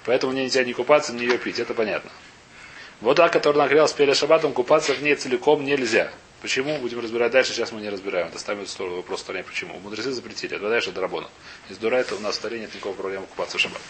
[0.05, 1.59] поэтому мне нельзя ни купаться, ни ее пить.
[1.59, 2.11] Это понятно.
[3.01, 6.13] Вода, которая нагрелась перед шаббатом, купаться в ней целиком нельзя.
[6.47, 6.79] Почему?
[6.79, 8.31] Будем разбирать дальше, сейчас мы не разбираем.
[8.31, 9.81] Доставим эту сторону вопрос стороне, почему.
[9.81, 10.55] Мудрецы запретили.
[10.55, 11.29] Это вода, это драбона.
[11.69, 13.83] Из дура это у нас в старе нет никакого проблемы купаться в шаббат.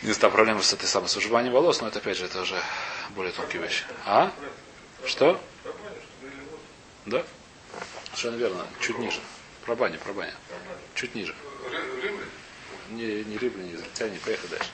[0.00, 1.16] Знаю, проблема с этой самой с
[1.50, 2.58] волос, но это опять же, это уже
[3.10, 3.84] более тонкие вещи.
[4.06, 4.32] А?
[5.04, 5.38] Что?
[7.04, 7.22] Да?
[8.06, 8.66] Совершенно верно.
[8.80, 9.20] Чуть ниже.
[9.66, 10.32] Про баню, про баню.
[10.94, 11.34] Чуть ниже.
[12.88, 14.18] Не, не римляне, не израильтяне.
[14.24, 14.70] Поехали дальше.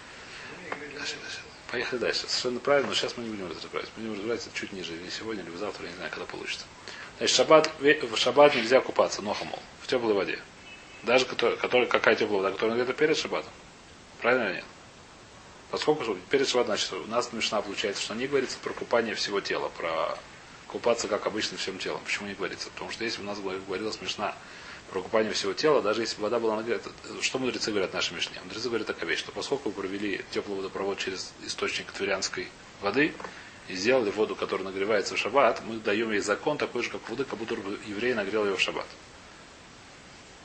[0.97, 1.44] Дальше, дальше.
[1.71, 2.21] Поехали дальше.
[2.29, 3.89] Совершенно правильно, но сейчас мы не будем разбирать.
[3.97, 4.95] Мы будем разбирать это чуть ниже.
[4.95, 6.67] Или сегодня, или завтра, я не знаю, когда получится.
[7.19, 10.39] Значит, шаббат, в шаббат нельзя купаться, нохамол, в теплой воде.
[11.03, 13.53] Даже который, который, какая теплая вода, которая где-то перед шаббатом.
[14.21, 14.65] Правильно или нет?
[15.71, 19.71] Поскольку перед шаббатом, значит, у нас Мишна получается, что не говорится про купание всего тела,
[19.77, 20.19] про
[20.69, 22.01] купаться как обычно всем телом.
[22.05, 22.69] Почему не говорится?
[22.71, 24.35] Потому что если у нас говорилось Мишна
[24.91, 28.41] про всего тела, даже если вода была нагрета, что мудрецы говорят нашей Мишне?
[28.45, 32.49] Мудрецы говорят такая вещь, что поскольку вы провели теплый водопровод через источник тверянской
[32.81, 33.13] воды
[33.69, 37.25] и сделали воду, которая нагревается в шаббат, мы даем ей закон такой же, как воды,
[37.25, 38.87] как будто бы еврей нагрел ее в шаббат.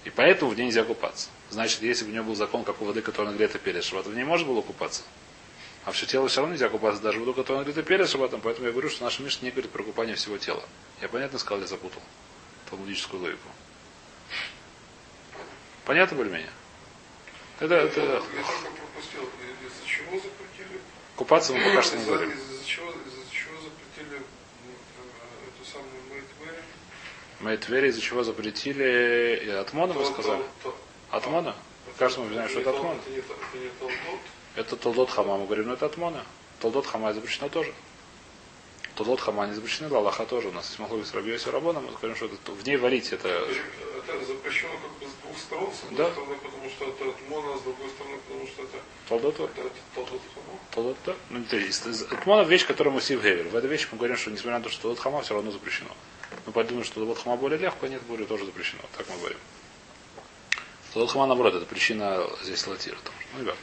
[0.06, 1.30] И поэтому в ней нельзя купаться.
[1.49, 4.15] Значит, если бы у него был закон, как у воды, которая нагрета перед шаббатом, в
[4.15, 5.04] ней можно было купаться.
[5.86, 8.41] А все тело все равно нельзя купаться, даже воду, которая нагрета перед шаббатом.
[8.41, 10.63] Поэтому я говорю, что наша Мишна не говорит про купание всего тела.
[11.02, 12.02] Я понятно сказал, я запутал
[12.69, 13.49] талмудическую логику.
[15.89, 16.52] Понятно более-менее?
[17.60, 19.21] Это, Я это только пропустил.
[19.23, 20.80] Из-за чего запретили?
[21.15, 22.30] купаться мы пока что не говорим.
[22.30, 24.23] Из-за чего, из-за чего запретили м,
[24.67, 26.25] э, эту самую Мэйт
[27.39, 30.43] Мы Твери из-за чего запретили Атмона, вы сказали?
[31.10, 31.56] Атмона?
[31.97, 32.99] Кажется, мы знаем, что это Атмона.
[34.58, 36.23] Это Толдот Хама, мы говорим, но это Атмона.
[36.60, 37.73] Толдот Хама запрещено тоже.
[38.99, 40.49] Толдот Хама не запрещены, Аллаха тоже.
[40.49, 43.29] У нас есть Махловис Рабиоси Рабона, мы говорим, что это, в ней варить это...
[43.29, 45.71] Это запрещено как бы с двух сторон.
[45.73, 46.12] С одной Да.
[46.12, 49.69] стороны, потому что это Атмона, а с другой стороны, потому что это, Толдот это.
[50.71, 51.15] Толдот, да?
[51.29, 51.85] Ну, это есть.
[52.12, 53.47] Атмона вещь, которую мы все в Гевер.
[53.47, 55.91] В этой вещи мы говорим, что несмотря на то, что Толдот Хама все равно запрещено.
[56.45, 58.81] Мы подумаем, что Толдот Хама более легко, нет, более тоже запрещено.
[58.97, 59.38] Так мы говорим.
[60.93, 62.97] Толдот Хама, наоборот, это причина здесь латира.
[63.35, 63.55] Ну, ребят.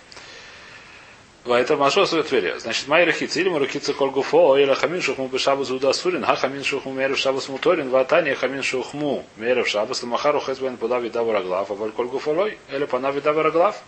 [1.49, 2.59] Это Машо Тверия.
[2.59, 3.41] Значит, мои рахицы.
[3.41, 7.89] Или рахицы кольгуфо, или хамин шухму бешабу зуда сурин, ха хамин шухму мерев шабас муторин,
[7.89, 12.85] ватани хамин шухму мерев шабас, ламахару хэсбен подав видава раглав, а валь кольгуфо лой, или
[12.87, 13.81] пана видава раглав.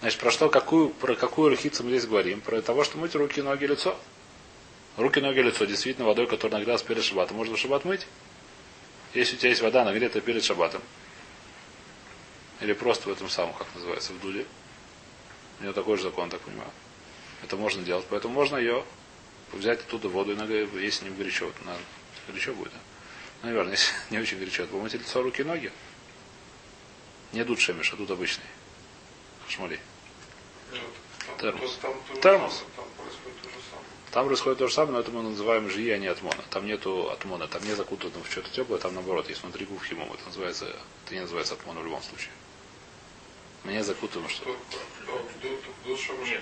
[0.00, 2.42] Значит, про что, какую, про какую рахицу мы здесь говорим?
[2.42, 3.96] Про того, что мыть руки, ноги, лицо.
[4.98, 5.64] Руки, ноги, лицо.
[5.64, 7.38] Действительно, водой, которая нагрелась перед шабатом.
[7.38, 8.06] Можно в шаббат мыть?
[9.14, 10.82] Если у тебя есть вода, нагретая перед шабатом.
[12.60, 14.44] Или просто в этом самом, как называется, в дуде.
[15.60, 16.70] У него такой же закон, так понимаю.
[17.42, 18.06] Это можно делать.
[18.10, 18.84] Поэтому можно ее
[19.52, 21.50] взять оттуда воду, иногда, если не горячо.
[21.64, 21.76] На,
[22.28, 22.78] горячо будет, да?
[23.48, 25.72] Наверное, если не очень горячо, помыть лицо, руки и ноги.
[27.32, 28.44] Не дуд шемиш, а тут обычный.
[29.46, 29.80] Хашмали.
[31.38, 31.78] Термос.
[32.20, 32.64] Термос.
[34.10, 34.94] Там происходит то же самое.
[34.94, 36.42] Но это мы называем жи, а не атмона.
[36.50, 40.12] Там нету атмона, там не закутано в что-то теплое, там наоборот, есть внутри губ химом.
[40.12, 40.66] Это называется,
[41.04, 42.30] это не называется атмона в любом случае.
[43.64, 46.40] Мне закутано что Тут- тут- Нет,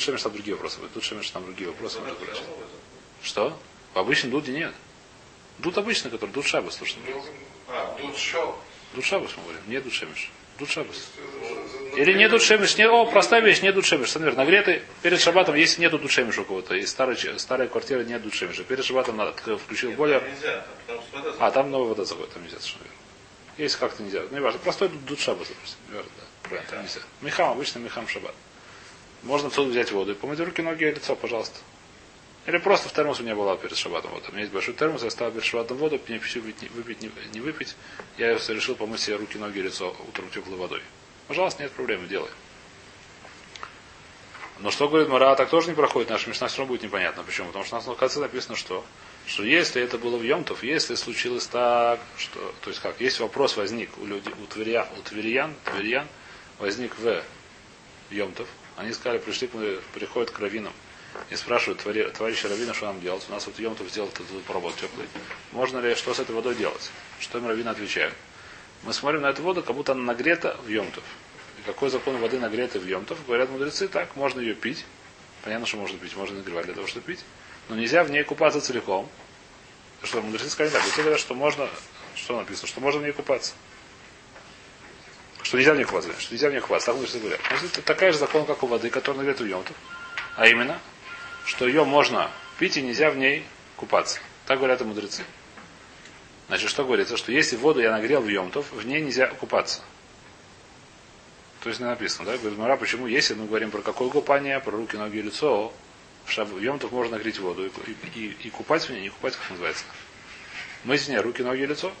[0.00, 0.78] шемиш там другие вопросы.
[0.94, 1.98] Тут шемиш там другие вопросы.
[3.22, 3.58] Что?
[3.94, 4.74] В обычном дуде нет.
[5.58, 7.34] Дуд обычный, который дуд шабас, то, что мы говорим.
[7.68, 8.56] А, Тут шел.
[8.94, 9.62] Дуд шабас мы говорим.
[9.66, 10.30] Не дуд шемиш.
[10.58, 11.10] Дуд шабас.
[11.16, 12.76] Э, Или не дуд шемиш.
[12.76, 12.88] Не...
[12.88, 14.10] О, простая вещь, не дуд шемиш.
[14.10, 18.22] Смотри, нагретый перед шабатом, если нету дуд шемиш у кого-то, и старая, старая квартира нет
[18.22, 18.64] дуд шемиша.
[18.64, 20.22] Перед шабатом надо включил более...
[21.38, 22.96] А, там новая вода заходит, там нельзя совершенно верно.
[23.58, 24.22] Если как-то нельзя.
[24.30, 24.60] Ну, не важно.
[24.60, 25.78] Простой дуд, шабас, допустим.
[26.42, 27.00] Правильно, там нельзя.
[27.20, 28.34] Михам, обычно михам шаббат.
[29.22, 31.58] Можно отсюда взять воду и помыть руки, ноги и лицо, пожалуйста.
[32.46, 34.28] Или просто в термос у меня была перед шабатом вода.
[34.28, 37.10] У меня есть большой термос, я ставил перед шабатом воду, мне пищу выпить, выпить, не,
[37.34, 37.76] не выпить.
[38.16, 40.82] Я решил помыть себе руки, ноги, лицо утром теплой водой.
[41.28, 42.30] Пожалуйста, нет проблем, делай.
[44.60, 47.22] Но что говорит Мара, так тоже не проходит, наша мечта все равно будет непонятно.
[47.22, 47.46] Почему?
[47.48, 48.84] Потому что у нас на конце написано, что,
[49.26, 53.56] что если это было в Йомтов, если случилось так, что, то есть как, если вопрос
[53.56, 56.06] возник у людей, у Тверья, у Тверьян, Тверьян
[56.58, 57.22] возник в
[58.10, 59.48] Йомтов, они сказали, пришли,
[59.94, 60.74] приходят к раввинам
[61.30, 63.24] и спрашивают товарища раввина, что нам делать.
[63.30, 65.06] У нас вот Йомтов сделал этот пробот теплый.
[65.52, 66.90] Можно ли, что с этой водой делать?
[67.18, 68.14] Что им раввины отвечают?
[68.82, 71.04] Мы смотрим на эту воду, как будто она нагрета в Йомтов.
[71.60, 73.18] И какой закон воды нагретой в Йомтов?
[73.26, 74.86] Говорят мудрецы, так, можно ее пить.
[75.44, 77.20] Понятно, что можно пить, можно нагревать для того, чтобы пить.
[77.68, 79.06] Но нельзя в ней купаться целиком.
[80.02, 81.68] Что мудрецы сказали так, говорят, что можно,
[82.14, 83.52] что написано, что можно в ней купаться.
[85.42, 87.40] Что нельзя в ней купаться, что нельзя в ней купаться, так мудрецы говорят.
[87.48, 89.76] Значит, это такая же закон, как у воды, которая нагрета в Йомтов.
[90.36, 90.80] А именно,
[91.44, 93.44] что ее можно пить и нельзя в ней
[93.76, 94.20] купаться.
[94.46, 95.24] Так говорят и мудрецы.
[96.48, 97.18] Значит, что говорится?
[97.18, 99.82] Что если воду я нагрел в Йомтов, в ней нельзя купаться.
[101.60, 102.38] То есть не написано, да?
[102.38, 105.72] Говорит, Мара, почему, если мы говорим про какое купание, про руки, ноги и лицо,
[106.24, 106.48] в шаб...
[106.58, 107.70] Йомтов можно нагреть воду и,
[108.18, 109.84] и, и, купать в ней, не купать, как называется.
[110.84, 111.92] В ней руки, ноги и лицо.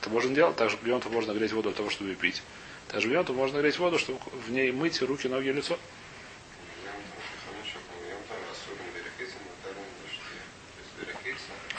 [0.00, 0.56] Это можно делать.
[0.56, 2.42] Также в Йомтов можно нагреть воду для того, чтобы пить.
[2.88, 5.78] Также в Йомтов можно нагреть воду, чтобы в ней мыть руки, ноги и лицо.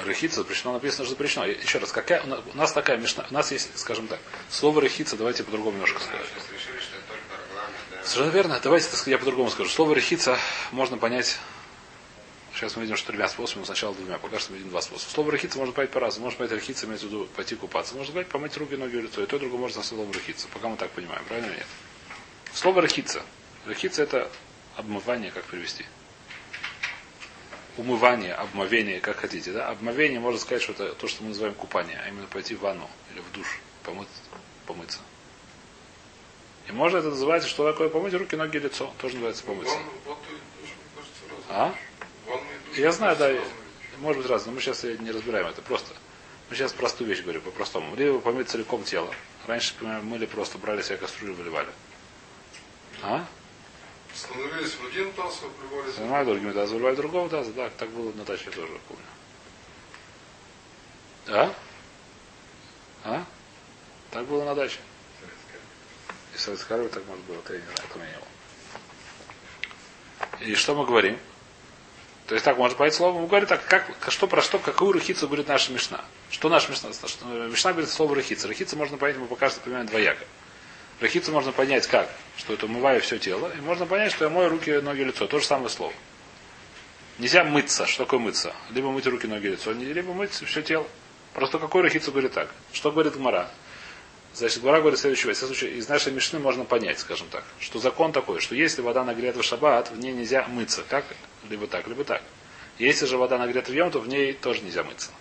[0.05, 1.45] Рехица запрещено, написано, что запрещено.
[1.45, 5.43] Еще раз, какая, у нас такая мешна, у нас есть, скажем так, слово рехица, давайте
[5.43, 6.27] по-другому немножко скажем.
[8.03, 8.59] Совершенно верно.
[8.61, 9.69] Давайте так, я по-другому скажу.
[9.69, 10.37] Слово рехица
[10.71, 11.39] можно понять.
[12.53, 14.19] Сейчас мы видим, что тремя способами, сначала двумя.
[14.19, 15.09] Пока что мы видим два способа.
[15.09, 16.25] Слово рехица можно понять по-разному.
[16.25, 17.95] Можно понять рехица, имеется в виду пойти купаться.
[17.95, 19.23] Можно сказать помыть руки, ноги, лицо.
[19.23, 20.47] И то, и другое можно словом рехица.
[20.53, 21.25] Пока мы так понимаем.
[21.25, 21.67] Правильно или нет?
[22.53, 23.23] Слово рехица.
[23.65, 24.31] Рехица это
[24.77, 25.85] обмывание, как привести
[27.77, 29.51] умывание, обмовение, как хотите.
[29.51, 29.69] Да?
[29.69, 32.89] Обмовение, можно сказать, что это то, что мы называем купание, а именно пойти в ванну
[33.11, 34.07] или в душ, помыть,
[34.65, 34.99] помыться.
[36.67, 38.91] И можно это называть, что такое помыть руки, ноги, лицо.
[38.99, 39.77] Тоже называется помыться.
[41.49, 41.73] А?
[42.75, 43.31] Я знаю, да,
[43.99, 45.61] может быть разное, но мы сейчас не разбираем это.
[45.61, 45.93] Просто.
[46.49, 47.95] Мы сейчас простую вещь говорим, по-простому.
[47.95, 49.13] Либо помыть целиком тело.
[49.47, 51.69] Раньше, например, мыли просто брали себе кастрюлю выливали.
[53.03, 53.25] А?
[54.15, 55.91] Становились в один таз, выливали...
[55.91, 57.51] Занимаю другими тазы, выливали другого таза.
[57.51, 59.03] Да, так было на даче, я тоже помню.
[61.27, 61.53] А?
[63.03, 63.25] А?
[64.11, 64.77] Так было на даче.
[66.33, 68.27] И Советская так может было, я не знаю, это у меня не было.
[70.47, 71.19] И что мы говорим?
[72.27, 73.19] То есть так можно понять слово.
[73.19, 76.03] Мы говорим так, как, что про что, какую рахицу говорит наша Мишна.
[76.29, 76.91] Что наша Мишна?
[76.93, 78.47] Что, Мишна говорит слово рахица.
[78.47, 80.25] Рахица можно понять, мы пока что понимаем двояко.
[80.99, 82.09] Рахицу можно понять как?
[82.37, 83.51] Что это умываю все тело.
[83.57, 85.27] И можно понять, что я мою руки, ноги, лицо.
[85.27, 85.93] То же самое слово.
[87.17, 87.85] Нельзя мыться.
[87.85, 88.53] Что такое мыться?
[88.71, 90.87] Либо мыть руки, ноги, лицо, либо мыть все тело.
[91.33, 92.49] Просто какой рахицу говорит так?
[92.71, 93.49] Что говорит Гмара?
[94.33, 95.33] Значит, Гмара говорит следующее.
[95.77, 99.45] Из нашей мишны можно понять, скажем так, что закон такой, что если вода нагрета в
[99.45, 100.83] шаббат, в ней нельзя мыться.
[100.89, 101.05] Как?
[101.49, 102.21] Либо так, либо так.
[102.77, 105.11] Если же вода нагрета в йом, то в ней тоже нельзя мыться.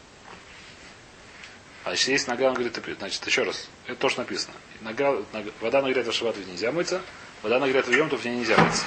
[1.85, 4.55] А если есть нога нагрета, значит, еще раз, это тоже написано.
[4.81, 7.03] Нога, нога, вода нагрета в шаббат в нельзя мыться,
[7.43, 8.85] вода нагрета в то в ней нельзя мыться.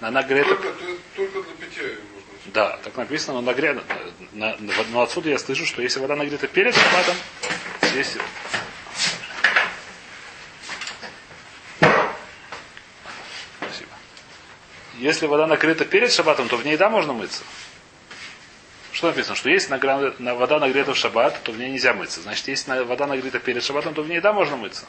[0.00, 0.54] На нагрета...
[0.54, 0.72] Только,
[1.16, 3.82] только для питья можно Да, так написано, но нагрета,
[4.32, 7.16] на, на, но отсюда я слышу, что если вода нагрета перед шаббатом,
[7.82, 8.16] здесь
[13.56, 13.90] Спасибо.
[14.98, 17.42] Если вода накрыта перед шаббатом, то в ней да можно мыться.
[18.98, 19.36] Что написано?
[19.36, 19.70] Что если
[20.34, 22.20] вода нагрета в шаббат, то в ней нельзя мыться.
[22.20, 24.86] Значит, если вода нагрета перед шаббатом, то в ней да можно мыться.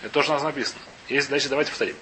[0.00, 0.80] Это тоже у нас написано.
[1.10, 1.96] Если, значит, давайте повторим.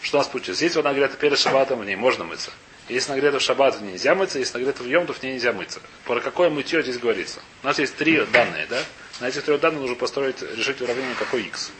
[0.00, 0.62] Что у нас получилось?
[0.62, 2.52] Если вода нагрета перед шаббатом, в ней можно мыться.
[2.88, 4.38] Если нагрета в шаббат, в ней нельзя мыться.
[4.38, 5.80] Если нагрета в йом, то в ней нельзя мыться.
[6.04, 7.40] Про какое мытье здесь говорится?
[7.64, 8.80] У нас есть три данные, да?
[9.18, 11.72] На этих трех данных нужно построить, решить уравнение какой x.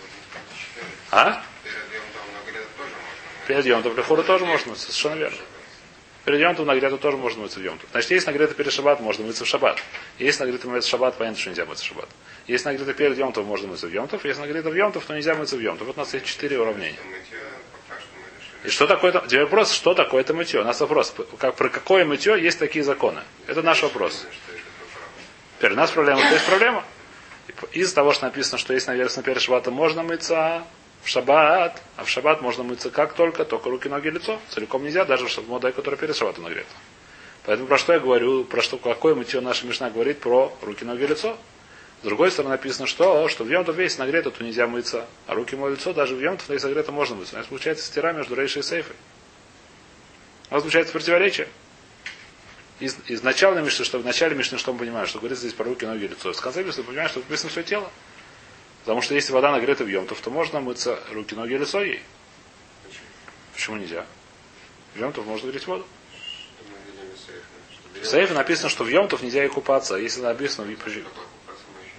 [1.13, 1.45] А?
[3.47, 4.87] Перед йом, то в тоже можно мыться.
[4.87, 5.39] Совершенно верно.
[6.27, 7.87] Перед Йомтом нагрету тоже можно мыться в Йомту.
[7.93, 9.79] Значит, если нагрето перед Шаббат, можно мыться в Шаббат.
[10.19, 12.09] Нагрето мыться в Шаббат, понятно, что нельзя мыться в Шаббат.
[12.49, 14.25] Если нагрето перед Йомтом, можно мыться в Йомтов.
[14.25, 15.87] Если нагрето в Йомтов, то нельзя мыться в Йомтов.
[15.87, 16.99] Вот у нас есть четыре уравнения.
[18.65, 19.25] И что такое это?
[19.25, 20.63] Теперь вопрос, что такое это мытье?
[20.63, 23.21] У нас вопрос, как, про какое мытье есть такие законы?
[23.47, 24.27] Это наш вопрос.
[25.59, 26.85] Теперь у нас проблема, то есть проблема.
[27.71, 30.65] Из-за того, что написано, что если наверное перед шаббатом можно мыться,
[31.07, 34.41] в шаббат, а в шаббат можно мыться как только, только руки, ноги, лицо.
[34.51, 36.69] Целиком нельзя, даже в модай, который перед шаббатом нагрета.
[37.45, 41.07] Поэтому про что я говорю, про что, какое мытье наша Мишна говорит про руки, ноги,
[41.07, 41.39] лицо.
[42.03, 45.07] С другой стороны написано, что, что в Йомтов весь нагрето, то нельзя мыться.
[45.29, 47.37] А руки, мое лицо, даже в Йомтов, если нагрето, можно мыться.
[47.37, 48.97] У нас получается стира между рейшей и сейфой.
[50.51, 51.47] У нас получается противоречие.
[52.81, 55.87] из, изначально Мишны, что в начале Мишны, что мы понимаем, что говорится здесь про руки,
[55.87, 56.33] ноги, лицо.
[56.33, 57.91] В конце Мишны понимаем, что написано все тело.
[58.87, 62.01] Потому что если вода нагрета в Йомтов, то можно мыться руки, ноги и лицо ей.
[63.53, 64.07] Почему нельзя?
[64.95, 65.85] В Йомтов можно греть воду.
[68.01, 69.97] В Сейфе написано, что в Йомтов нельзя и купаться.
[69.97, 70.69] А если написано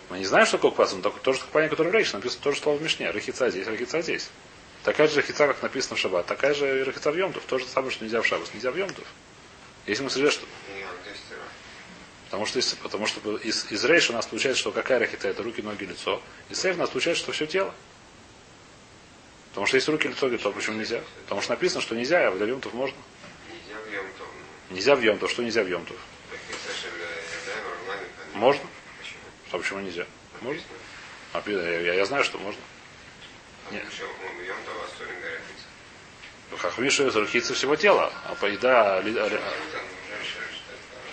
[0.09, 2.61] мы не знаем, что такое купаться, но то же купание, которое в Рейше, написано тоже
[2.61, 3.11] слово в Мишне.
[3.11, 4.29] Рахица здесь, рахица здесь.
[4.85, 7.43] Такая же рахица, как написано в Шаббат, такая же рахица в Йомтов.
[7.47, 9.03] То же самое, что нельзя в Шаббат, нельзя в Йомтов.
[9.87, 10.45] Если мы сожалеем, что...
[12.27, 15.43] Потому что, из, потому что из, из рейша у нас получается, что какая рахита это
[15.43, 16.21] руки, ноги, лицо.
[16.49, 17.73] Из сейф у нас получается, что все тело.
[19.49, 21.01] Потому что если руки, лицо, то почему нельзя?
[21.23, 22.97] Потому что написано, что нельзя, а в Йомтов можно.
[24.69, 25.31] Нельзя в Йомтов.
[25.31, 25.97] Что нельзя в Йомтов?
[28.33, 28.63] Можно.
[29.51, 30.05] А почему нельзя?
[30.41, 30.61] Можно?
[31.33, 32.61] А, я, я знаю, что можно.
[33.71, 33.83] Нет.
[36.57, 38.11] Хахвишу это рухица всего тела.
[38.25, 39.01] А поеда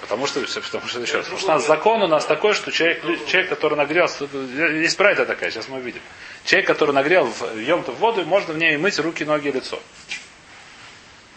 [0.05, 2.71] Потому что, потому что еще раз, потому что у нас закон у нас такой, что
[2.71, 6.03] человек, человек который нагрел, есть правда такая, сейчас мы увидим.
[6.45, 9.81] Человек, который нагрел в емту в воду, можно в ней мыть руки, ноги и лицо.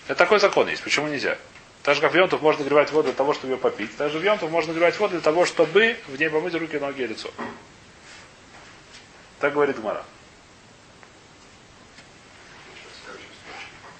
[0.08, 0.84] Это такой закон есть.
[0.84, 1.38] Почему нельзя?
[1.82, 4.20] Так же, как в Йонтов можно нагревать воду для того, чтобы ее попить, так же
[4.20, 7.32] в Йонтов можно нагревать воду для того, чтобы в ней помыть руки, ноги и лицо.
[9.40, 10.04] Так говорит Гмара.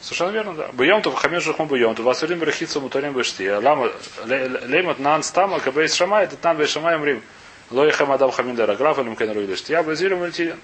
[0.08, 0.70] Совершенно верно, да.
[0.72, 3.50] Бьемтов, хамин шухму бьемтов, васулим брахицу мутарим бешти.
[3.50, 3.92] Лама,
[4.24, 7.22] леймат нан стама, кабейс шамай, это тан бей шамай мрим.
[7.72, 9.64] Лои хамадам хамин дара граф, или мкен руидеш.
[9.68, 10.62] Я базилю мультилин.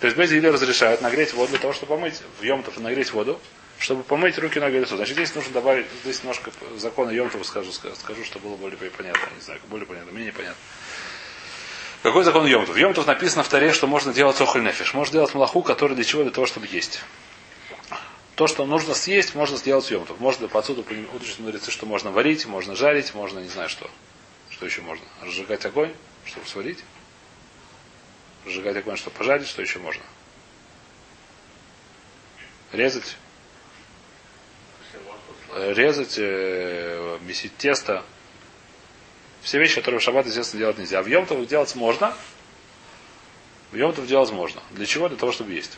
[0.00, 3.40] То есть Безили разрешает нагреть воду для того, чтобы помыть, в Йомтов нагреть воду,
[3.78, 4.96] чтобы помыть руки, ноги, лицо.
[4.96, 9.26] Значит, здесь нужно добавить, здесь немножко закона Йомтова скажу, скажу, чтобы было более понятно.
[9.34, 10.60] Не знаю, более понятно, мне непонятно.
[12.02, 12.76] Какой закон Йомтов?
[12.76, 14.92] Йомтов написано в таре, что можно делать охоль нефиш.
[14.92, 16.24] Можно делать малаху, который для чего?
[16.24, 17.00] Для того, чтобы есть.
[18.38, 20.20] То, что нужно съесть, можно сделать с Йомтов.
[20.20, 23.90] Можно по отсюда учат мудрецы, что можно варить, можно жарить, можно не знаю что.
[24.48, 25.04] Что еще можно?
[25.22, 25.92] Разжигать огонь,
[26.24, 26.84] чтобы сварить.
[28.46, 30.04] Разжигать огонь, чтобы пожарить, что еще можно?
[32.70, 33.16] Резать.
[35.56, 38.04] Резать, э, месить тесто.
[39.42, 41.00] Все вещи, которые в шаббат, естественно, делать нельзя.
[41.00, 42.16] А в Йомтов делать можно.
[43.72, 44.62] В Йомтов делать можно.
[44.70, 45.08] Для чего?
[45.08, 45.76] Для того, чтобы есть.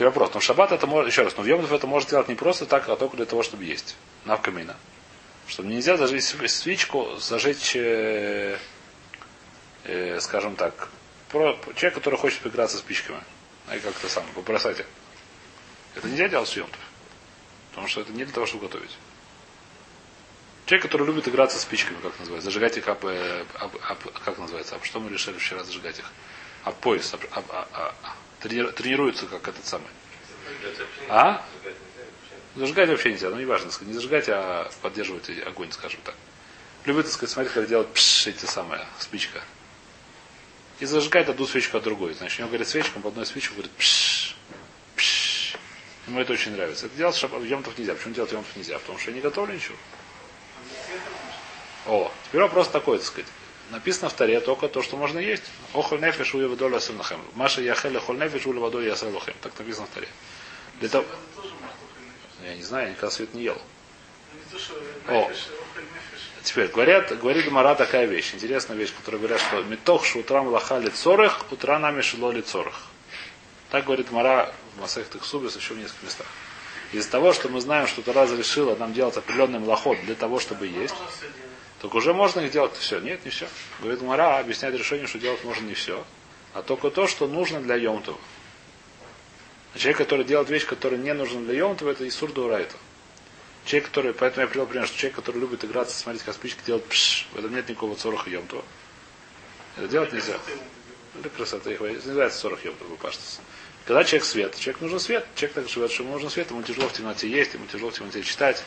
[0.00, 0.32] Теперь вопрос.
[0.32, 2.64] Но в шаббат это может, еще раз, но в Йомтов это может делать не просто
[2.64, 3.96] так, а только для того, чтобы есть.
[4.24, 4.74] Навкамина.
[5.46, 8.56] Чтобы нельзя зажечь свечку, зажечь, э,
[9.84, 10.88] э, скажем так,
[11.28, 13.20] про, человек, который хочет поиграться спичками.
[13.68, 14.86] А как-то сам, побросать.
[15.94, 16.80] Это нельзя делать с Йомтов.
[17.68, 18.96] Потому что это не для того, чтобы готовить.
[20.64, 24.84] Человек, который любит играться спичками, как называется, зажигать их об, об, об, как называется, об
[24.84, 26.10] что мы решили вчера зажигать их?
[26.64, 27.94] Об пояс, об, об, об, об,
[28.40, 29.88] тренируются как этот самый.
[31.08, 31.44] А?
[32.56, 36.14] Зажигать вообще нельзя, ну не важно, не зажигать, а поддерживать огонь, скажем так.
[36.84, 39.40] Любит, так сказать, смотреть, когда делают пш, эти самые, спичка.
[40.80, 42.14] И зажигает одну свечку от другой.
[42.14, 44.34] Значит, у него говорит свечка, он по одной свечке говорит пш,
[44.96, 45.56] пш.
[46.06, 46.86] Ему это очень нравится.
[46.86, 47.94] Это делать в емтов нельзя.
[47.94, 48.78] Почему делать емтов нельзя?
[48.78, 49.76] Потому что я не готовлю ничего.
[51.86, 53.30] О, теперь вопрос такой, так сказать.
[53.70, 55.44] Написано в таре только то, что можно есть.
[55.74, 57.20] Охоль нефиш уя вдоль асынахем.
[57.34, 59.34] Маша яхеле холь нефиш уля водой ясалухем.
[59.40, 60.08] Так написано в таре.
[60.80, 61.06] Для того...
[62.42, 63.60] Я не знаю, я никогда свет не ел.
[65.08, 65.30] О,
[66.42, 71.44] Теперь говорят, говорит Мара такая вещь, интересная вещь, которая говорят, что метох шутрам лахали цорых,
[71.52, 72.86] утра нами шилоли цорых.
[73.70, 76.26] Так говорит Мара в Масах Субис еще в нескольких местах.
[76.92, 80.66] Из-за того, что мы знаем, что Тара разрешила нам делать определенный млоход для того, чтобы
[80.66, 80.94] есть,
[81.80, 83.00] только уже можно их делать все.
[83.00, 83.48] Нет, не все.
[83.80, 86.04] Говорит Мара, объясняет решение, что делать можно не все,
[86.52, 88.18] а только то, что нужно для Йомтова.
[89.74, 92.76] А человек, который делает вещь, которая не нужна для Йомтова, это Исур Урайта.
[93.64, 96.84] Человек, который, поэтому я привел пример, что человек, который любит играться, смотреть, как спички делает
[96.86, 98.64] пш, в этом нет никакого цороха Йомтова.
[99.76, 100.36] Это делать нельзя.
[101.18, 101.80] Это красота их.
[101.80, 103.40] Это называется цорох Йомтова, паштас.
[103.86, 106.88] Когда человек свет, человек нужен свет, человек так живет, что ему нужен свет, ему тяжело
[106.88, 108.62] в темноте есть, ему тяжело в темноте читать,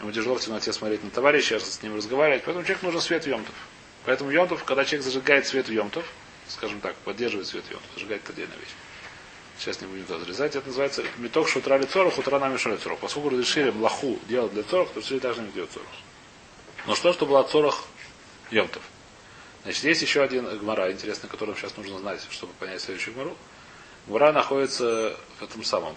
[0.00, 2.42] Ему тяжело в темноте смотреть на товарища, с ним разговаривать.
[2.44, 3.54] Поэтому человек нужен свет в Йомтов.
[4.04, 6.04] Поэтому Йомтов, когда человек зажигает свет в Йомтов,
[6.48, 8.74] скажем так, поддерживает свет в Йомтов, зажигает это отдельная вещь.
[9.58, 10.54] Сейчас не будем разрезать.
[10.54, 12.98] Это называется меток шутра лицорах, утра нами лицорах.
[12.98, 15.88] Поскольку разрешили млаху делать для цорах, то решили также не делать цорах.
[16.86, 17.84] Но что, что было цорах
[18.50, 18.82] Йомтов?
[19.62, 23.36] Значит, есть еще один гмара, интересный, который сейчас нужно знать, чтобы понять следующую гмару.
[24.06, 25.96] Гмара находится в этом самом,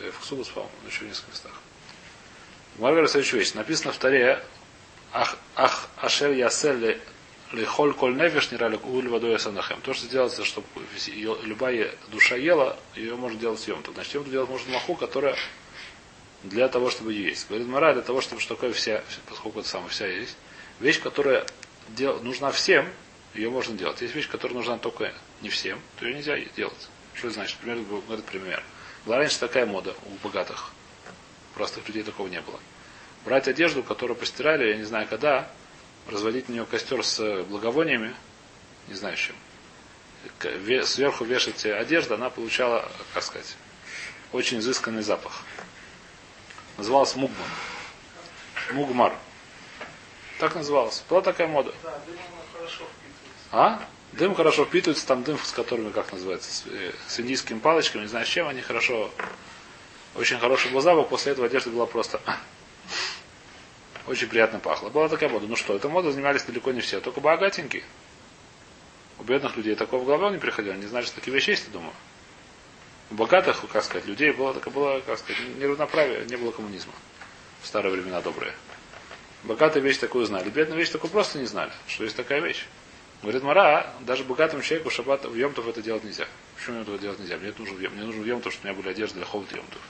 [0.00, 1.52] э, в Ксубус, по-моему, еще в нескольких местах.
[2.78, 3.54] Гмара говорит следующую вещь.
[3.54, 4.42] Написано в таре
[5.12, 7.00] Ах, ах, ашер ясель
[7.52, 9.80] лихоль коль нефиш не рали уль водой санахем.
[9.80, 10.66] То, что делается, чтобы
[11.44, 13.82] любая душа ела, ее можно делать съем.
[13.94, 15.36] Значит, съем делать можно маху, которая
[16.42, 17.48] для того, чтобы есть.
[17.48, 20.36] Говорит Мара, для того, чтобы что такое вся, поскольку это самое вся есть.
[20.80, 21.46] Вещь, которая
[21.88, 22.86] дел, нужна всем,
[23.34, 24.00] ее можно делать.
[24.02, 26.88] Есть вещь, которая нужна только не всем, то ее нельзя делать.
[27.14, 27.56] Что это значит?
[27.58, 27.78] Пример,
[28.10, 28.62] этот пример.
[29.06, 30.72] Была раньше такая мода у богатых.
[31.56, 32.60] Простых людей такого не было.
[33.24, 35.50] Брать одежду, которую постирали, я не знаю когда,
[36.06, 38.14] разводить на нее костер с благовониями,
[38.88, 39.34] не знаю чем.
[40.84, 43.56] Сверху вешать одежду, она получала, как сказать,
[44.32, 45.42] очень изысканный запах.
[46.76, 47.48] Называлась Мугман.
[48.72, 49.16] Мугмар.
[50.38, 51.02] Так называлось.
[51.08, 51.72] Была такая мода.
[51.82, 52.18] Да, дым
[52.52, 52.84] хорошо.
[53.50, 53.82] А?
[54.12, 58.08] Дым хорошо впитывается, там дым с которыми, как называется, с, э, с индийскими палочками, не
[58.08, 59.10] знаю с чем, они хорошо,
[60.18, 62.20] очень хороший был запах, после этого одежда была просто
[64.06, 64.88] очень приятно пахло.
[64.88, 65.46] Была такая мода.
[65.46, 67.82] Ну что, эта мода занимались далеко не все, только богатенькие.
[69.18, 71.72] У бедных людей такого в голову не приходило, не знали, что такие вещи есть, я
[71.72, 71.92] думаю.
[73.10, 76.92] У богатых, как сказать, людей было, такое было, как сказать, неравноправие, не было коммунизма.
[77.62, 78.52] В старые времена добрые.
[79.44, 80.50] Богатые вещь такую знали.
[80.50, 82.66] Бедные вещь такую просто не знали, что есть такая вещь.
[83.22, 86.26] Говорит Мара, даже богатому человеку шаббат в Йомтов это делать нельзя.
[86.56, 87.38] Почему это делать нельзя?
[87.38, 89.80] Мне нужно, мне нужно в Йомтов, чтобы у меня были одежды для холод Йомтов.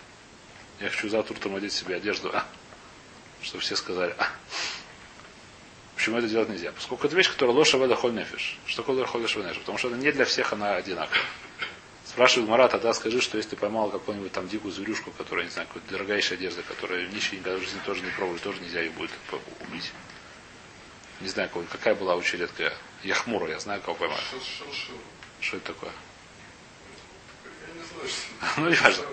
[0.80, 2.44] Я хочу завтра утром одеть себе одежду, а?
[3.42, 4.28] чтобы все сказали, а?
[5.94, 6.72] Почему это делать нельзя?
[6.72, 8.58] Поскольку это вещь, которая лоша веда холь нефиш.
[8.66, 9.58] Что такое холь нефиш?
[9.58, 11.22] Потому что это не для всех она одинаковая.
[12.04, 15.68] Спрашивает Марат, тогда скажи, что если ты поймал какую-нибудь там дикую зверюшку, которая, не знаю,
[15.68, 19.10] какая-то дорогайшая одежда, которая нищие никогда в жизни тоже не пробовали, тоже нельзя ее будет
[19.68, 19.92] убить.
[21.20, 22.72] Не знаю, какая была очень редкая.
[23.02, 24.18] Яхмура, я знаю, кого поймал.
[25.40, 25.92] Что это такое?
[27.44, 29.04] Я не знаю, что Ну, не важно.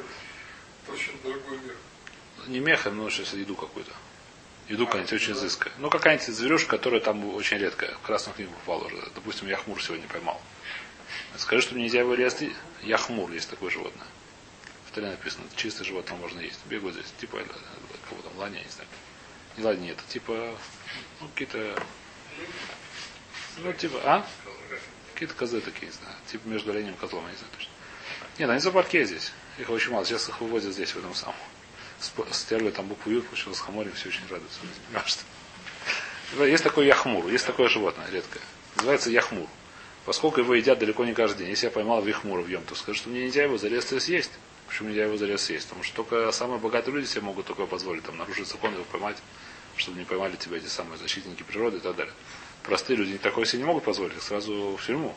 [0.84, 1.78] Это очень дорогой мех.
[2.48, 3.92] Не меха, но сейчас еду какую-то.
[4.68, 5.74] Еду какая-нибудь очень изыская.
[5.78, 7.94] Ну, какая-нибудь зверюшка, которая там очень редкая.
[7.96, 8.98] В красную книгу попала уже.
[9.16, 10.42] Допустим, я хмур сегодня поймал.
[11.38, 12.52] Скажи, что нельзя его резать.
[12.82, 14.08] Яхмур есть такое животное.
[14.88, 16.60] В Таре написано, чистое животное можно есть.
[16.66, 17.46] Бегают здесь, типа, э,
[18.10, 18.88] кого там, ланя, не знаю.
[19.58, 20.56] Не ланя, нет, типа,
[21.20, 21.82] ну, какие-то,
[23.58, 24.28] ну, типа, а?
[25.14, 26.16] Какие-то козы такие, не знаю.
[26.28, 27.72] Типа между оленем и козлом, я не знаю точно.
[28.38, 29.32] Нет, они за парке здесь.
[29.58, 30.06] Их очень мало.
[30.06, 31.36] Сейчас их выводят здесь, в этом самом.
[32.32, 34.60] Стерли там букву Ю, получилось хаморим, все очень радуются.
[35.06, 36.46] Что?
[36.46, 38.42] Есть такой яхмур, есть такое животное редкое.
[38.76, 39.48] Называется яхмур.
[40.06, 41.50] Поскольку его едят далеко не каждый день.
[41.50, 44.32] Если я поймал вихмура в ем, то скажу, что мне нельзя его зарезать и съесть.
[44.68, 45.68] Почему нельзя его зарезать съесть?
[45.68, 49.18] Потому что только самые богатые люди себе могут только позволить там нарушить закон его поймать,
[49.78, 52.14] чтобы не поймали тебя эти самые защитники природы и так далее.
[52.64, 55.16] Простые люди такое себе не могут позволить, сразу в тюрьму.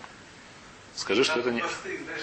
[0.97, 1.62] Скажи, что это не...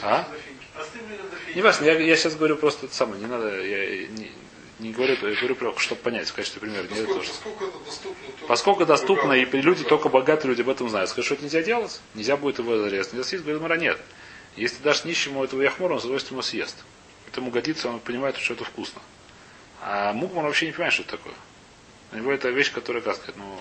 [0.02, 0.28] А?
[0.30, 0.58] дофиги.
[0.74, 1.56] Простым людям дофиги.
[1.56, 4.32] Не важно, я, я сейчас говорю просто это самое, не надо, я не,
[4.80, 6.84] не говорю, я говорю, про- чтобы понять, в качестве примера.
[6.88, 11.10] Поскольку, поскольку это доступно, то Поскольку доступно, и люди, только богатые люди об этом знают.
[11.10, 12.02] Скажи, что это нельзя делать?
[12.16, 13.14] Нельзя будет его зарезать.
[13.14, 14.00] Нельзя съесть, говорит, Мара, нет.
[14.56, 16.84] Если дашь нищему этого яхмура, он с удовольствием его съест.
[17.28, 19.02] Это ему годится, он понимает, что это вкусно.
[19.82, 21.34] А мукман вообще не понимает, что это такое.
[22.12, 23.60] У него это вещь, которая, как сказать, ну...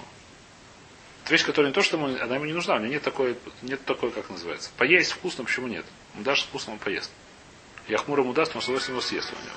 [1.25, 3.37] Это вещь, которая не то, что ему, она ему не нужна, у него нет такой,
[3.63, 4.71] нет такой, как называется.
[4.77, 5.85] Поесть вкусно, почему нет?
[6.15, 7.11] Ему дашь вкусно, он поест.
[7.89, 9.31] Яхмур ему даст, он с удовольствием его съест.
[9.33, 9.55] У него.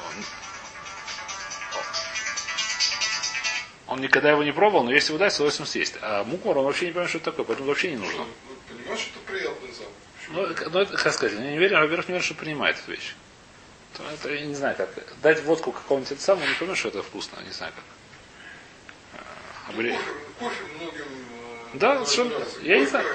[3.88, 5.96] Он, он никогда его не пробовал, но если его дать, с удовольствием съесть.
[6.02, 8.26] А мукмар, он вообще не понимает, что это такое, поэтому вообще не нужно.
[8.26, 8.28] Ну,
[8.78, 9.94] понимаешь, что это приятный запах.
[10.30, 12.92] Ну, это- ну, это, как сказать, я не верю, во-первых, не верю, что принимает эту
[12.92, 13.14] вещь.
[13.94, 14.90] То это, я не знаю, как.
[15.22, 17.84] Дать водку какому-нибудь самому, не поймешь, что это вкусно, не знаю как.
[19.76, 21.15] Обре- Кофе, кофе многим э,
[21.80, 23.06] Да, совершенно- я не знаю.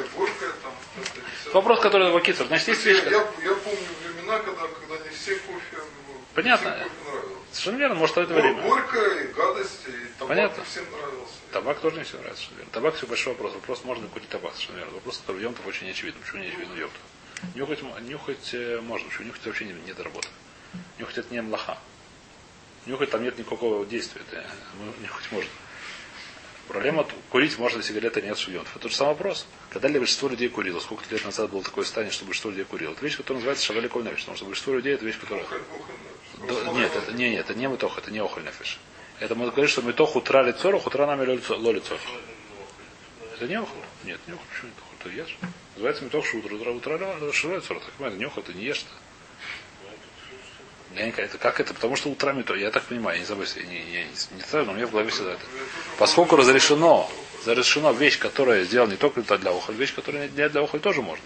[1.52, 2.46] Вопрос, который Вакитер.
[2.46, 3.02] Значит, есть вещь.
[3.04, 3.20] я, я
[3.54, 6.76] помню времена, когда, когда не все кофе, ну, Понятно.
[6.76, 6.90] всем.
[7.52, 8.62] Совершенно верно, может, в это время.
[8.62, 10.64] Горькое, и гадость, и табак Понятно.
[10.64, 11.32] всем нравился.
[11.52, 12.72] Табак тоже не все нравится, совершенно верно.
[12.72, 13.54] Табак все большой вопрос.
[13.54, 14.92] Вопрос, можно курить табак, совершенно верно.
[14.94, 16.20] Вопрос, который в Йомтов очень не очевиден.
[16.20, 17.00] Почему не очевидно в Йомтов?
[17.54, 20.28] Нюхать, нюхать э, можно, почему нюхать вообще не, нет работы.
[20.98, 21.78] Нюхать это не млаха.
[22.86, 24.46] Нюхать там нет никакого действия, это,
[24.78, 25.50] ну, нюхать можно.
[26.70, 28.70] Проблема, курить можно, сигареты нет шульонтов.
[28.76, 29.44] Это тот же самый вопрос.
[29.70, 30.78] Когда ли большинство людей курило?
[30.78, 32.92] Сколько лет назад было такое состояние, что большинство людей курило?
[32.92, 35.46] Это вещь, которая называется шаваликоль нефиш, потому что большинство людей это вещь, которая...
[36.46, 38.78] Да, нет, это не, нет, это не метох, это не охоль нефиш.
[39.18, 41.98] Это мы говорим, что метох утра лицо, утра нами ло лицо.
[43.34, 43.82] Это не охоль?
[44.04, 44.46] Нет, не охоль.
[44.52, 44.96] Почему не охоль?
[45.02, 45.38] Ты ешь?
[45.74, 47.80] Называется метох шутра, утра утра шилой цор.
[47.80, 48.92] Так это не охоль, ты не ешь-то.
[50.94, 51.72] Я не, это как это?
[51.72, 52.56] Потому что утра метох.
[52.56, 54.86] Я так понимаю, я не забыл, я не, я не, не знаю, но у меня
[54.86, 55.42] в голове всегда это.
[55.98, 57.10] Поскольку разрешено,
[57.46, 61.24] разрешено вещь, которая сделана не только для охоль, вещь, которая не для охоль тоже можно.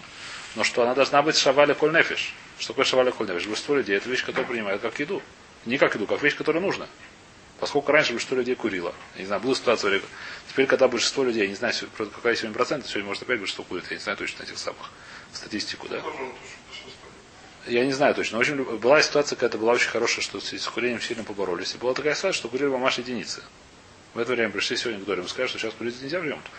[0.55, 2.33] Но что она должна быть шаваля коль нефиш.
[2.59, 3.45] Что такое шаваля коль нефиш?
[3.45, 5.21] Большинство людей это вещь, которую принимают как еду.
[5.65, 6.87] Не как еду, как вещь, которая нужна.
[7.59, 8.93] Поскольку раньше большинство людей курило.
[9.15, 10.01] Я не знаю, была ситуация,
[10.49, 13.85] теперь, когда большинство людей, я не знаю, какая сегодня процент, сегодня может опять большинство курит,
[13.89, 14.91] я не знаю точно этих самых
[15.33, 15.99] статистику, да?
[16.01, 16.31] Тоже он тоже
[16.67, 17.09] большинство.
[17.67, 18.37] Я не знаю точно.
[18.37, 21.73] В общем, была ситуация, когда была очень хорошая, что с курением сильно поборолись.
[21.73, 23.41] И была такая ситуация, что курили мамаш единицы.
[24.13, 26.53] В это время пришли сегодня к Дорим и сказали, что сейчас курить нельзя в Йомтов.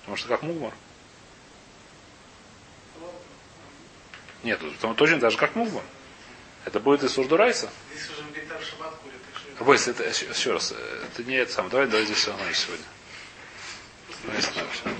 [0.00, 0.72] Потому что как мугмар.
[4.42, 5.84] Нет, там точно даже как мугмар.
[6.64, 7.68] Это будет из Сурдурайса.
[9.60, 10.72] Бойся, это еще раз.
[10.72, 11.70] Это не это самое.
[11.70, 12.84] Давай, давай здесь все сегодня.
[14.24, 14.92] Ну.